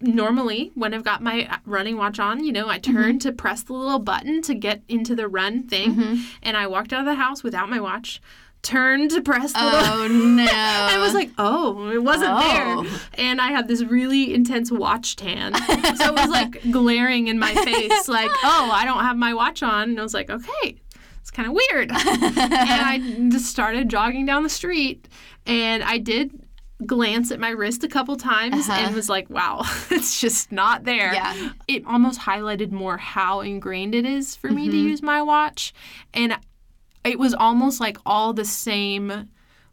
normally 0.00 0.70
when 0.74 0.94
I've 0.94 1.04
got 1.04 1.22
my 1.22 1.58
running 1.64 1.96
watch 1.96 2.18
on, 2.18 2.44
you 2.44 2.52
know, 2.52 2.68
I 2.68 2.78
turn 2.78 2.94
mm-hmm. 2.94 3.18
to 3.18 3.32
press 3.32 3.62
the 3.62 3.72
little 3.72 3.98
button 3.98 4.42
to 4.42 4.54
get 4.54 4.82
into 4.88 5.14
the 5.14 5.28
run 5.28 5.64
thing, 5.64 5.94
mm-hmm. 5.94 6.22
and 6.42 6.56
I 6.56 6.66
walked 6.66 6.92
out 6.92 7.00
of 7.00 7.06
the 7.06 7.14
house 7.14 7.42
without 7.42 7.68
my 7.68 7.80
watch. 7.80 8.20
Turned 8.60 9.12
to 9.12 9.22
press 9.22 9.52
the 9.52 9.64
little 9.64 9.80
Oh, 9.80 10.08
no. 10.08 10.44
I 10.50 10.98
was 10.98 11.14
like, 11.14 11.30
oh, 11.38 11.90
it 11.90 12.02
wasn't 12.02 12.32
Oh. 12.34 12.82
there. 12.82 13.00
And 13.14 13.40
I 13.40 13.52
had 13.52 13.68
this 13.68 13.84
really 13.84 14.34
intense 14.34 14.72
watch 14.72 15.14
tan. 15.14 15.54
so 15.54 16.06
it 16.06 16.14
was 16.14 16.28
like 16.28 16.60
glaring 16.72 17.28
in 17.28 17.38
my 17.38 17.54
face, 17.54 18.08
like, 18.08 18.32
oh, 18.42 18.70
I 18.72 18.84
don't 18.84 19.04
have 19.04 19.16
my 19.16 19.32
watch 19.32 19.62
on. 19.62 19.90
And 19.90 20.00
I 20.00 20.02
was 20.02 20.12
like, 20.12 20.28
okay, 20.28 20.76
it's 21.20 21.30
kind 21.30 21.48
of 21.48 21.54
weird. 21.54 21.90
and 21.92 22.00
I 22.50 23.28
just 23.30 23.46
started 23.46 23.88
jogging 23.88 24.26
down 24.26 24.42
the 24.42 24.48
street. 24.48 25.06
And 25.46 25.84
I 25.84 25.98
did 25.98 26.47
glance 26.86 27.32
at 27.32 27.40
my 27.40 27.50
wrist 27.50 27.82
a 27.82 27.88
couple 27.88 28.16
times 28.16 28.68
and 28.68 28.86
uh-huh. 28.86 28.94
was 28.94 29.08
like, 29.08 29.28
wow, 29.30 29.62
it's 29.90 30.20
just 30.20 30.52
not 30.52 30.84
there. 30.84 31.12
Yeah. 31.12 31.50
It 31.66 31.84
almost 31.86 32.20
highlighted 32.20 32.70
more 32.70 32.96
how 32.96 33.40
ingrained 33.40 33.94
it 33.94 34.04
is 34.04 34.36
for 34.36 34.48
me 34.48 34.68
to 34.68 34.76
mm-hmm. 34.76 34.88
use 34.88 35.02
my 35.02 35.22
watch. 35.22 35.74
And 36.14 36.36
it 37.04 37.18
was 37.18 37.34
almost 37.34 37.80
like 37.80 37.98
all 38.06 38.32
the 38.32 38.44
same 38.44 39.28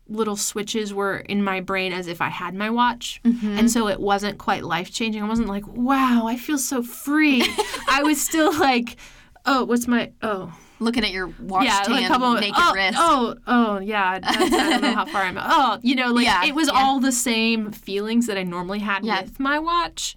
little 0.08 0.36
switches 0.36 0.94
were 0.94 1.18
in 1.18 1.44
my 1.44 1.60
brain 1.60 1.91
as 1.91 2.08
if 2.08 2.22
I 2.22 2.30
had 2.30 2.54
my 2.54 2.70
watch. 2.70 3.22
Mm-hmm. 3.24 3.58
And 3.60 3.72
so 3.72 3.88
it 3.88 4.00
wasn't 4.00 4.38
quite 4.38 4.63
life 4.63 4.91
changing. 4.91 5.24
I 5.24 5.28
wasn't 5.28 5.48
like, 5.48 5.68
wow, 5.68 6.26
I 6.28 6.38
feel 6.38 6.58
so 6.58 6.84
free. 6.84 7.41
I 7.89 8.04
was 8.04 8.22
still 8.22 8.58
like, 8.58 8.98
oh, 9.46 9.63
what's 9.65 9.88
my, 9.88 10.12
oh. 10.22 10.54
Looking 10.80 11.04
at 11.06 11.12
your 11.12 11.28
watch 11.40 11.66
Yeah, 11.66 11.82
tan, 11.84 11.94
like 11.96 12.06
a 12.06 12.08
couple 12.08 12.34
naked 12.34 12.54
oh, 12.58 12.74
wrist. 12.74 12.98
Oh, 13.00 13.36
oh, 13.48 13.80
yeah. 13.80 14.20
I 14.22 14.50
don't 14.50 14.82
know 14.82 14.94
how 14.94 15.06
far 15.14 15.22
I'm. 15.24 15.38
Oh, 15.42 15.80
you 15.82 15.96
know, 15.96 16.12
like 16.12 16.26
Yeah, 16.26 16.44
it 16.46 16.54
was 16.54 16.68
yeah. 16.68 16.74
all 16.76 17.00
the 17.00 17.12
same 17.14 17.72
feelings 17.72 18.28
that 18.28 18.38
I 18.38 18.44
normally 18.44 18.80
had 18.80 19.06
Yeah. 19.06 19.22
with 19.22 19.40
my 19.40 19.58
watch. 19.60 20.16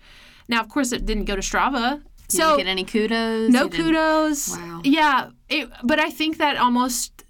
Now, 0.48 0.60
of 0.60 0.68
course, 0.68 0.92
it 0.92 1.06
didn't 1.06 1.26
go 1.26 1.36
to 1.36 1.42
Strava. 1.42 2.02
Did 2.28 2.36
so 2.36 2.52
you 2.52 2.58
get 2.58 2.66
any 2.66 2.84
kudos? 2.84 3.50
no 3.50 3.68
kudos. 3.68 4.50
Wow. 4.50 4.80
Yeah, 4.84 5.30
it, 5.48 5.70
but 5.84 5.98
I 6.00 6.10
think 6.10 6.38
that 6.38 6.56
almost. 6.56 7.24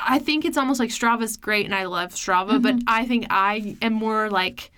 I 0.00 0.20
think 0.20 0.44
it's 0.44 0.56
almost 0.56 0.78
like 0.78 0.90
Strava's 0.90 1.36
great, 1.36 1.64
and 1.66 1.74
I 1.74 1.86
love 1.86 2.12
Strava, 2.12 2.62
but 2.62 2.76
Mm-hmm. 2.76 2.84
I 2.86 3.04
think 3.06 3.26
I 3.30 3.76
am 3.82 3.94
more 3.94 4.30
like 4.30 4.70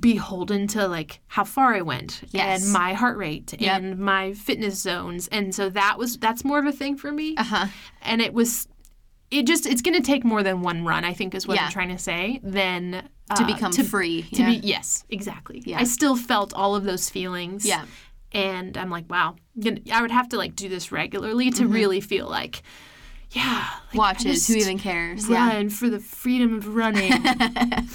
beholden 0.00 0.66
to 0.68 0.86
like 0.86 1.20
how 1.28 1.44
far 1.44 1.74
I 1.74 1.80
went 1.80 2.20
Yes. 2.30 2.62
and 2.64 2.72
my 2.72 2.92
heart 2.92 3.16
rate 3.16 3.54
Yep. 3.58 3.80
and 3.80 3.98
my 3.98 4.34
fitness 4.34 4.78
zones. 4.80 5.28
And 5.28 5.54
so 5.54 5.70
that 5.70 5.96
was 5.98 6.16
that's 6.18 6.44
more 6.44 6.58
of 6.58 6.66
a 6.66 6.72
thing 6.72 6.96
for 6.96 7.10
me. 7.10 7.34
Uh 7.36 7.44
huh. 7.44 7.66
And 8.02 8.20
it 8.20 8.34
was 8.34 8.68
it 9.30 9.46
just 9.46 9.66
it's 9.66 9.82
going 9.82 9.94
to 9.96 10.02
take 10.02 10.24
more 10.24 10.42
than 10.42 10.62
one 10.62 10.84
run, 10.84 11.04
I 11.04 11.12
think 11.14 11.34
is 11.34 11.46
what 11.46 11.56
Yeah. 11.56 11.66
I'm 11.66 11.72
trying 11.72 11.88
to 11.90 11.98
say, 11.98 12.40
than 12.42 13.08
uh, 13.30 13.34
To 13.36 13.44
become 13.46 13.72
to, 13.72 13.84
free. 13.84 14.22
to 14.22 14.42
yeah. 14.42 14.46
be 14.50 14.56
yes, 14.66 15.04
exactly. 15.10 15.62
Yeah. 15.66 15.78
I 15.78 15.84
still 15.84 16.16
felt 16.16 16.52
all 16.54 16.74
of 16.76 16.84
those 16.84 17.08
feelings. 17.10 17.64
yeah. 17.66 17.84
And 18.32 18.76
I'm 18.76 18.90
like, 18.90 19.08
wow, 19.08 19.36
I 19.90 20.02
would 20.02 20.10
have 20.10 20.28
to 20.30 20.36
like 20.36 20.54
do 20.54 20.68
this 20.68 20.92
regularly 20.92 21.50
to 21.52 21.66
really 21.66 22.00
feel 22.02 22.28
like 22.28 22.62
yeah, 23.30 23.42
like, 23.42 23.64
Mm-hmm. 23.88 23.98
Watches. 23.98 24.46
Who 24.48 24.54
even 24.54 24.78
cares? 24.78 25.28
Yeah. 25.28 25.48
Run 25.48 25.68
for 25.70 25.88
the 25.90 26.00
freedom 26.00 26.54
of 26.56 26.68
running. 26.74 27.12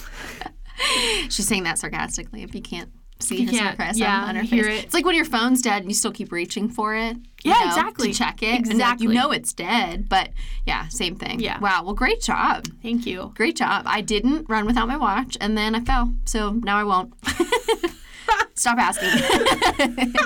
She's 1.29 1.47
saying 1.47 1.63
that 1.63 1.77
sarcastically. 1.79 2.43
If 2.43 2.53
you 2.55 2.61
can't 2.61 2.89
see 3.19 3.45
her 3.45 3.51
can't- 3.51 3.77
sarcasm 3.77 4.01
yeah, 4.01 4.25
on 4.25 4.35
her 4.35 4.41
hear 4.43 4.65
face, 4.65 4.79
it. 4.81 4.85
it's 4.85 4.93
like 4.93 5.05
when 5.05 5.15
your 5.15 5.25
phone's 5.25 5.61
dead 5.61 5.81
and 5.81 5.89
you 5.89 5.95
still 5.95 6.11
keep 6.11 6.31
reaching 6.31 6.67
for 6.69 6.95
it. 6.95 7.17
Yeah, 7.43 7.53
know, 7.53 7.67
exactly. 7.67 8.11
To 8.11 8.17
check 8.17 8.41
it, 8.43 8.47
and 8.55 8.65
like, 8.67 8.71
Exactly. 8.75 9.07
you 9.07 9.13
know 9.13 9.31
it's 9.31 9.53
dead, 9.53 10.07
but 10.09 10.29
yeah, 10.65 10.87
same 10.89 11.15
thing. 11.15 11.39
Yeah. 11.39 11.59
Wow. 11.59 11.83
Well, 11.83 11.93
great 11.93 12.21
job. 12.21 12.65
Thank 12.81 13.05
you. 13.05 13.31
Great 13.35 13.55
job. 13.55 13.83
I 13.85 14.01
didn't 14.01 14.47
run 14.49 14.65
without 14.65 14.87
my 14.87 14.97
watch, 14.97 15.37
and 15.41 15.57
then 15.57 15.75
I 15.75 15.81
fell, 15.81 16.13
so 16.25 16.51
now 16.51 16.77
I 16.77 16.83
won't. 16.83 17.13
Stop 18.55 18.77
asking. 18.77 20.13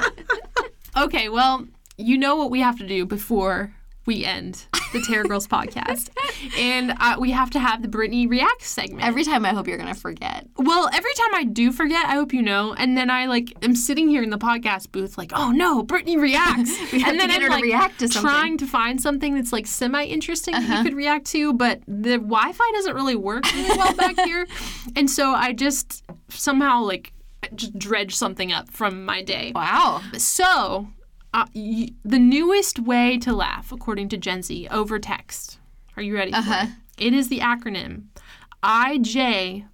Okay, 0.98 1.30
well, 1.30 1.68
you 1.98 2.18
know 2.18 2.36
what 2.36 2.50
we 2.50 2.60
have 2.62 2.80
to 2.80 2.88
do 2.88 3.06
before 3.06 3.72
we 4.08 4.26
end 4.26 4.66
the 4.94 5.02
Terra 5.02 5.24
Girls 5.26 5.48
podcast, 5.48 6.10
and 6.58 6.94
uh, 7.00 7.18
we 7.20 7.32
have 7.32 7.50
to 7.52 7.60
have 7.60 7.82
the 7.82 7.88
Brittany 7.88 8.26
React 8.26 8.64
segment. 8.64 9.04
Every 9.04 9.24
time 9.24 9.46
I 9.46 9.50
hope 9.50 9.68
you're 9.68 9.78
gonna 9.78 9.94
forget. 9.94 10.48
well, 10.58 10.90
every 10.94 11.14
time 11.16 11.36
I 11.36 11.44
do 11.44 11.72
forget, 11.72 12.06
I 12.06 12.14
hope 12.14 12.34
you 12.34 12.42
know, 12.42 12.74
and 12.74 12.98
then 12.98 13.10
I 13.12 13.26
like 13.28 13.54
am 13.64 13.76
sitting 13.76 14.08
here 14.10 14.24
in 14.24 14.30
the 14.32 14.38
podcast 14.40 14.92
booth, 14.92 15.18
like, 15.18 15.32
oh 15.36 15.52
no, 15.52 15.84
Brittany 15.84 16.18
reacts, 16.18 16.72
We 16.92 17.02
have 17.02 17.10
and 17.12 17.20
to 17.22 17.28
then 17.28 17.30
get 17.30 17.36
I'm 17.36 17.42
her 17.44 17.48
to 17.50 17.54
like 17.56 17.64
react 17.64 18.00
to 18.00 18.08
something. 18.08 18.22
trying 18.32 18.58
to 18.58 18.66
find 18.66 19.00
something 19.02 19.36
that's 19.36 19.54
like 19.54 19.68
semi 19.68 20.04
interesting 20.06 20.54
that 20.54 20.64
Uh-huh. 20.64 20.78
you 20.78 20.84
could 20.86 20.96
react 20.96 21.26
to, 21.28 21.54
but 21.54 21.82
the 21.88 22.18
Wi-Fi 22.18 22.72
doesn't 22.74 22.96
really 22.96 23.16
work 23.16 23.44
really 23.54 23.78
well 23.78 23.94
back 23.94 24.18
here, 24.26 24.48
and 24.96 25.10
so 25.10 25.32
I 25.32 25.54
just 25.54 26.04
somehow 26.30 26.82
like 26.84 27.12
just 27.56 27.78
dredge 27.78 28.16
something 28.16 28.52
up 28.52 28.70
from 28.72 29.06
my 29.06 29.22
day. 29.22 29.52
Wow. 29.54 30.02
So, 30.18 30.88
uh, 31.34 31.46
y- 31.54 31.90
the 32.04 32.20
newest 32.20 32.80
way 32.80 33.18
to 33.20 33.34
laugh, 33.34 33.72
according 33.72 34.10
to 34.10 34.18
Gen 34.18 34.42
Z, 34.42 34.68
over 34.72 35.00
text. 35.00 35.60
Are 35.96 36.04
you 36.04 36.16
ready? 36.16 36.34
Uh-huh. 36.34 36.68
it? 36.98 37.08
It 37.08 37.14
is 37.14 37.30
the 37.30 37.40
acronym 37.40 38.06
IJBOL. 38.64 39.66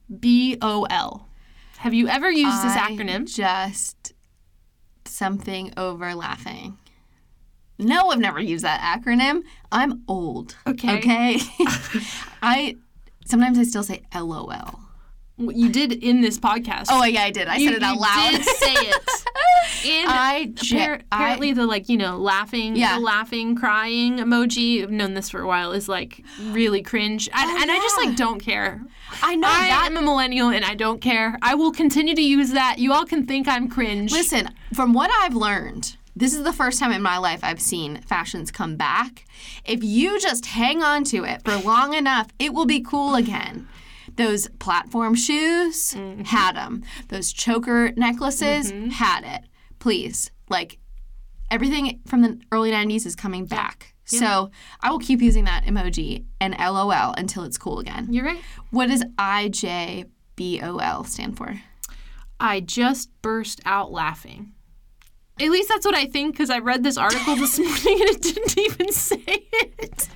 Have 1.78 1.94
you 1.94 2.08
ever 2.08 2.30
used 2.32 2.64
this 2.64 2.76
I 2.76 2.92
acronym? 2.92 3.34
Just 3.34 4.14
something 5.06 5.74
over 5.78 6.16
laughing. 6.16 6.78
No, 7.80 8.10
I've 8.10 8.20
never 8.20 8.40
used 8.40 8.64
that 8.64 8.80
acronym. 8.80 9.44
I'm 9.72 10.04
old. 10.08 10.56
Okay. 10.68 10.98
Okay. 10.98 11.38
I 12.42 12.78
sometimes 13.26 13.58
I 13.58 13.64
still 13.64 13.84
say 13.84 14.04
LOL. 14.14 14.80
You 15.52 15.70
did 15.70 15.92
in 15.94 16.22
this 16.22 16.38
podcast. 16.40 16.86
Oh 16.90 17.04
yeah, 17.04 17.24
I 17.24 17.32
did. 17.32 17.48
I 17.48 17.56
you, 17.58 17.70
said 17.70 17.78
it 17.78 17.84
out 17.84 17.98
loud. 17.98 18.32
you 18.32 18.38
did 18.38 18.46
say 18.48 18.74
it. 18.74 19.04
And 19.86 20.10
I 20.10 20.46
j- 20.54 20.78
appar- 20.78 21.02
apparently 21.12 21.52
the 21.52 21.66
like 21.66 21.90
you 21.90 21.98
know 21.98 22.18
laughing, 22.18 22.76
Yeah. 22.78 22.96
the 22.96 23.02
laughing, 23.02 23.56
crying 23.56 24.18
emoji. 24.20 24.82
I've 24.82 24.92
known 24.92 25.14
this 25.14 25.30
for 25.30 25.42
a 25.42 25.48
while 25.48 25.74
is 25.74 25.90
like 25.90 26.24
really 26.52 26.82
cringe, 26.82 27.28
and, 27.34 27.50
Oh, 27.50 27.62
and 27.62 27.70
I 27.72 27.78
just 27.80 27.98
like 27.98 28.16
don't 28.16 28.40
care. 28.40 28.82
I 29.22 29.36
know 29.36 29.48
I 29.48 29.68
that. 29.68 29.88
am 29.92 29.98
a 29.98 30.02
millennial 30.02 30.50
and 30.50 30.64
I 30.64 30.76
don't 30.76 31.02
care. 31.02 31.38
I 31.42 31.56
will 31.56 31.72
continue 31.72 32.16
to 32.16 32.22
use 32.22 32.52
that. 32.52 32.80
You 32.80 32.94
all 32.94 33.06
can 33.06 33.26
think 33.26 33.48
I'm 33.48 33.68
cringe. 33.68 34.12
Listen, 34.14 34.50
from 34.74 34.94
what 34.94 35.12
I've 35.22 35.36
learned, 35.36 35.98
this 36.16 36.34
is 36.34 36.44
the 36.44 36.54
first 36.54 36.80
time 36.80 36.92
in 36.94 37.02
my 37.02 37.18
life 37.18 37.42
I've 37.44 37.62
seen 37.62 38.02
fashions 38.02 38.52
come 38.52 38.78
back. 38.78 39.26
If 39.66 39.84
you 39.84 40.20
just 40.20 40.46
hang 40.46 40.82
on 40.82 41.04
to 41.06 41.26
it 41.26 41.42
for 41.44 41.58
long 41.58 41.94
enough, 41.94 42.28
it 42.40 42.54
will 42.54 42.66
be 42.66 42.80
cool 42.82 43.16
again. 43.16 43.68
Those 44.16 44.48
platform 44.60 45.16
shoes 45.16 45.94
mm-hmm. 45.94 46.24
had 46.24 46.56
them. 46.56 46.84
Those 47.10 47.34
choker 47.34 47.92
necklaces 47.96 48.72
mm-hmm. 48.72 48.90
had 48.90 49.24
it. 49.24 49.50
Please, 49.80 50.32
like 50.50 50.80
everything 51.50 52.02
from 52.06 52.22
the 52.22 52.40
early 52.52 52.72
90s 52.72 53.06
is 53.06 53.16
coming 53.16 53.46
back. 53.46 53.94
So 54.06 54.52
I 54.82 54.92
will 54.92 55.00
keep 55.00 55.22
using 55.22 55.46
that 55.46 55.64
emoji 55.66 56.26
and 56.40 56.56
LOL 56.60 57.14
until 57.18 57.44
it's 57.44 57.58
cool 57.58 57.80
again. 57.80 58.08
You're 58.12 58.26
right. 58.26 58.42
What 58.70 58.88
does 58.90 59.04
IJBOL 59.18 61.08
stand 61.08 61.38
for? 61.38 61.62
I 62.40 62.60
just 62.60 63.10
burst 63.22 63.62
out 63.66 63.92
laughing. 63.92 64.52
At 65.40 65.50
least 65.50 65.70
that's 65.70 65.86
what 65.86 65.96
I 65.96 66.06
think 66.06 66.34
because 66.34 66.50
I 66.50 66.60
read 66.60 66.84
this 66.84 66.98
article 66.98 67.36
this 67.36 67.58
morning 67.86 68.02
and 68.02 68.10
it 68.10 68.22
didn't 68.22 68.58
even 68.58 68.92
say 68.92 69.24
it. 69.28 70.10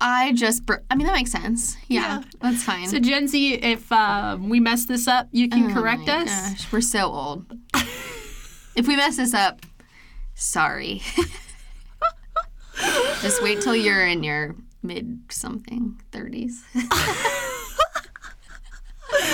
I 0.00 0.32
just, 0.34 0.64
bur- 0.66 0.82
I 0.90 0.94
mean, 0.94 1.06
that 1.06 1.14
makes 1.14 1.30
sense. 1.32 1.76
Yeah, 1.88 2.18
Yeah. 2.18 2.22
that's 2.40 2.62
fine. 2.62 2.86
So, 2.88 2.98
Gen 2.98 3.28
Z, 3.28 3.54
if 3.54 3.90
um, 3.92 4.48
we 4.48 4.60
mess 4.60 4.86
this 4.86 5.06
up, 5.08 5.28
you 5.32 5.48
can 5.48 5.70
Oh 5.70 5.74
correct 5.74 6.06
my 6.06 6.22
us. 6.22 6.28
Gosh, 6.50 6.72
we're 6.72 6.80
so 6.80 7.10
old. 7.12 7.46
if 8.76 8.86
we 8.86 8.96
mess 8.96 9.16
this 9.16 9.34
up, 9.34 9.60
sorry. 10.34 11.02
just 13.22 13.42
wait 13.42 13.60
till 13.60 13.74
you're 13.76 14.06
in 14.06 14.22
your 14.22 14.54
mid 14.82 15.20
something 15.30 16.00
30s. 16.12 16.62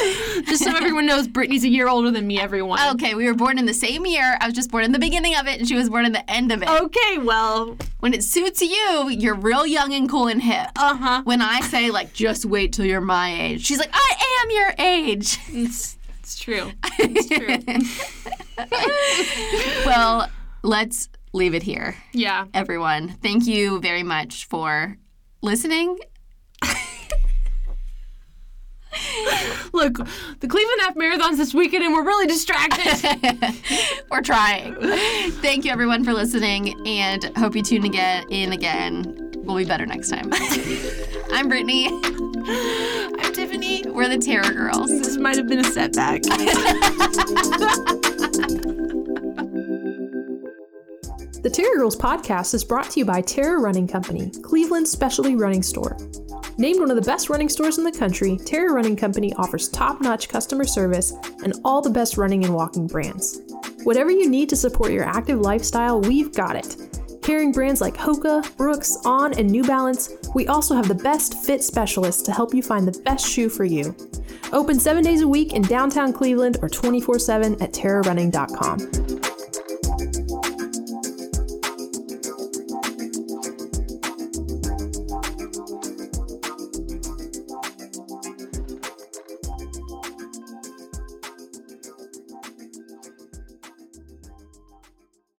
Just 0.47 0.65
so 0.65 0.71
everyone 0.77 1.07
knows, 1.07 1.27
Brittany's 1.29 1.65
a 1.65 1.69
year 1.69 1.89
older 1.89 2.11
than 2.11 2.27
me, 2.27 2.39
everyone. 2.41 2.79
okay, 2.95 3.15
we 3.15 3.27
were 3.27 3.35
born 3.35 3.59
in 3.59 3.67
the 3.67 3.75
same 3.75 4.05
year. 4.07 4.37
I 4.41 4.47
was 4.47 4.55
just 4.55 4.71
born 4.71 4.85
in 4.85 4.93
the 4.93 4.99
beginning 4.99 5.35
of 5.37 5.47
it, 5.47 5.59
and 5.59 5.69
she 5.69 5.75
was 5.75 5.89
born 5.89 6.05
in 6.05 6.13
the 6.13 6.29
end 6.31 6.53
of 6.53 6.63
it. 6.63 6.69
Okay, 6.69 7.19
well, 7.19 7.77
When 8.01 8.13
it 8.15 8.23
suits 8.25 8.61
you, 8.61 9.09
you're 9.11 9.35
real 9.35 9.67
young 9.67 9.93
and 9.95 10.09
cool 10.09 10.29
and 10.29 10.43
hip. 10.43 10.69
uh 10.77 10.97
huh. 10.97 11.23
When 11.25 11.41
I 11.41 11.61
say, 11.61 11.91
like, 11.91 12.13
just 12.13 12.45
wait 12.45 12.73
till 12.73 12.85
you're 12.85 13.01
my 13.01 13.33
age, 13.41 13.65
she's 13.65 13.79
like, 13.79 13.91
I 13.93 14.43
am 14.43 14.51
your 14.51 14.75
age. 14.79 15.39
It's, 15.49 15.97
it's 16.21 16.39
true. 16.39 16.73
It's 16.99 17.29
true. 17.29 18.65
well, 19.87 20.29
let's 20.63 21.09
leave 21.33 21.55
it 21.55 21.63
here. 21.63 21.97
yeah. 22.13 22.47
everyone. 22.55 23.09
Thank 23.23 23.47
you 23.47 23.81
very 23.81 24.03
much 24.03 24.47
for 24.47 24.97
listening. 25.43 25.99
Look, 29.73 29.97
the 30.41 30.49
Cleveland 30.49 30.81
Half 30.83 30.97
Marathon's 30.97 31.39
this 31.39 31.55
weekend 31.55 31.85
and 31.85 31.95
we're 31.95 32.05
really 32.05 32.27
distracted. 32.27 33.55
We're 34.11 34.23
trying. 34.23 34.77
Thank 35.41 35.65
you, 35.65 35.73
everyone, 35.73 36.05
for 36.05 36.13
listening, 36.13 36.87
and 36.87 37.25
hope 37.37 37.57
you 37.57 37.63
tune 37.63 37.85
again 37.85 38.25
in 38.31 38.53
again. 38.53 39.33
We'll 39.39 39.57
be 39.57 39.65
better 39.65 39.87
next 39.87 40.11
time. 40.11 40.31
I'm 41.33 41.49
Brittany. 41.49 41.89
I'm 41.89 43.33
Tiffany. 43.33 43.85
We're 43.87 44.09
the 44.09 44.19
Terra 44.19 44.53
Girls. 44.53 44.89
This 44.89 45.17
might 45.17 45.37
have 45.37 45.49
been 45.49 45.61
a 45.61 45.65
setback. 45.65 46.23
The 51.43 51.51
Terra 51.51 51.77
Girls 51.77 51.97
podcast 51.97 52.55
is 52.55 52.65
brought 52.65 52.89
to 52.91 53.01
you 53.01 53.05
by 53.05 53.21
Terra 53.21 53.61
Running 53.61 53.87
Company, 53.87 54.31
Cleveland's 54.43 54.91
specialty 54.91 55.37
running 55.37 55.63
store. 55.63 55.97
Named 56.57 56.79
one 56.79 56.91
of 56.91 56.97
the 56.97 57.03
best 57.03 57.29
running 57.29 57.49
stores 57.49 57.79
in 57.79 57.85
the 57.85 57.91
country, 57.91 58.37
Terra 58.37 58.73
Running 58.73 58.97
Company 58.97 59.35
offers 59.35 59.69
top 59.69 60.01
notch 60.01 60.29
customer 60.29 60.65
service 60.65 61.13
and 61.43 61.55
all 61.65 61.83
the 61.83 61.91
best 61.91 62.17
running 62.17 62.45
and 62.45 62.55
walking 62.55 62.87
brands. 62.87 63.41
Whatever 63.83 64.13
you 64.13 64.29
need 64.29 64.49
to 64.51 64.57
support 64.57 64.93
your 64.93 65.05
active 65.05 65.41
lifestyle, 65.41 66.01
we've 66.01 66.33
got 66.33 66.55
it. 66.55 66.77
Carrying 67.23 67.53
brands 67.53 67.81
like 67.81 67.97
Hoka, 67.97 68.57
Brooks, 68.57 68.99
On, 69.05 69.37
and 69.37 69.51
New 69.51 69.65
Balance, 69.65 70.11
we 70.35 70.47
also 70.47 70.75
have 70.75 70.87
the 70.87 70.95
best 70.95 71.45
fit 71.45 71.65
specialists 71.65 72.23
to 72.23 72.33
help 72.33 72.55
you 72.55 72.63
find 72.63 72.87
the 72.87 73.01
best 73.03 73.27
shoe 73.27 73.49
for 73.49 73.65
you. 73.65 73.97
Open 74.53 74.79
seven 74.79 75.03
days 75.03 75.23
a 75.23 75.29
week 75.29 75.55
in 75.55 75.63
downtown 75.63 76.13
Cleveland 76.13 76.59
or 76.63 76.69
24 76.69 77.19
7 77.19 77.61
at 77.63 77.73
terrarunning.com. 77.73 79.34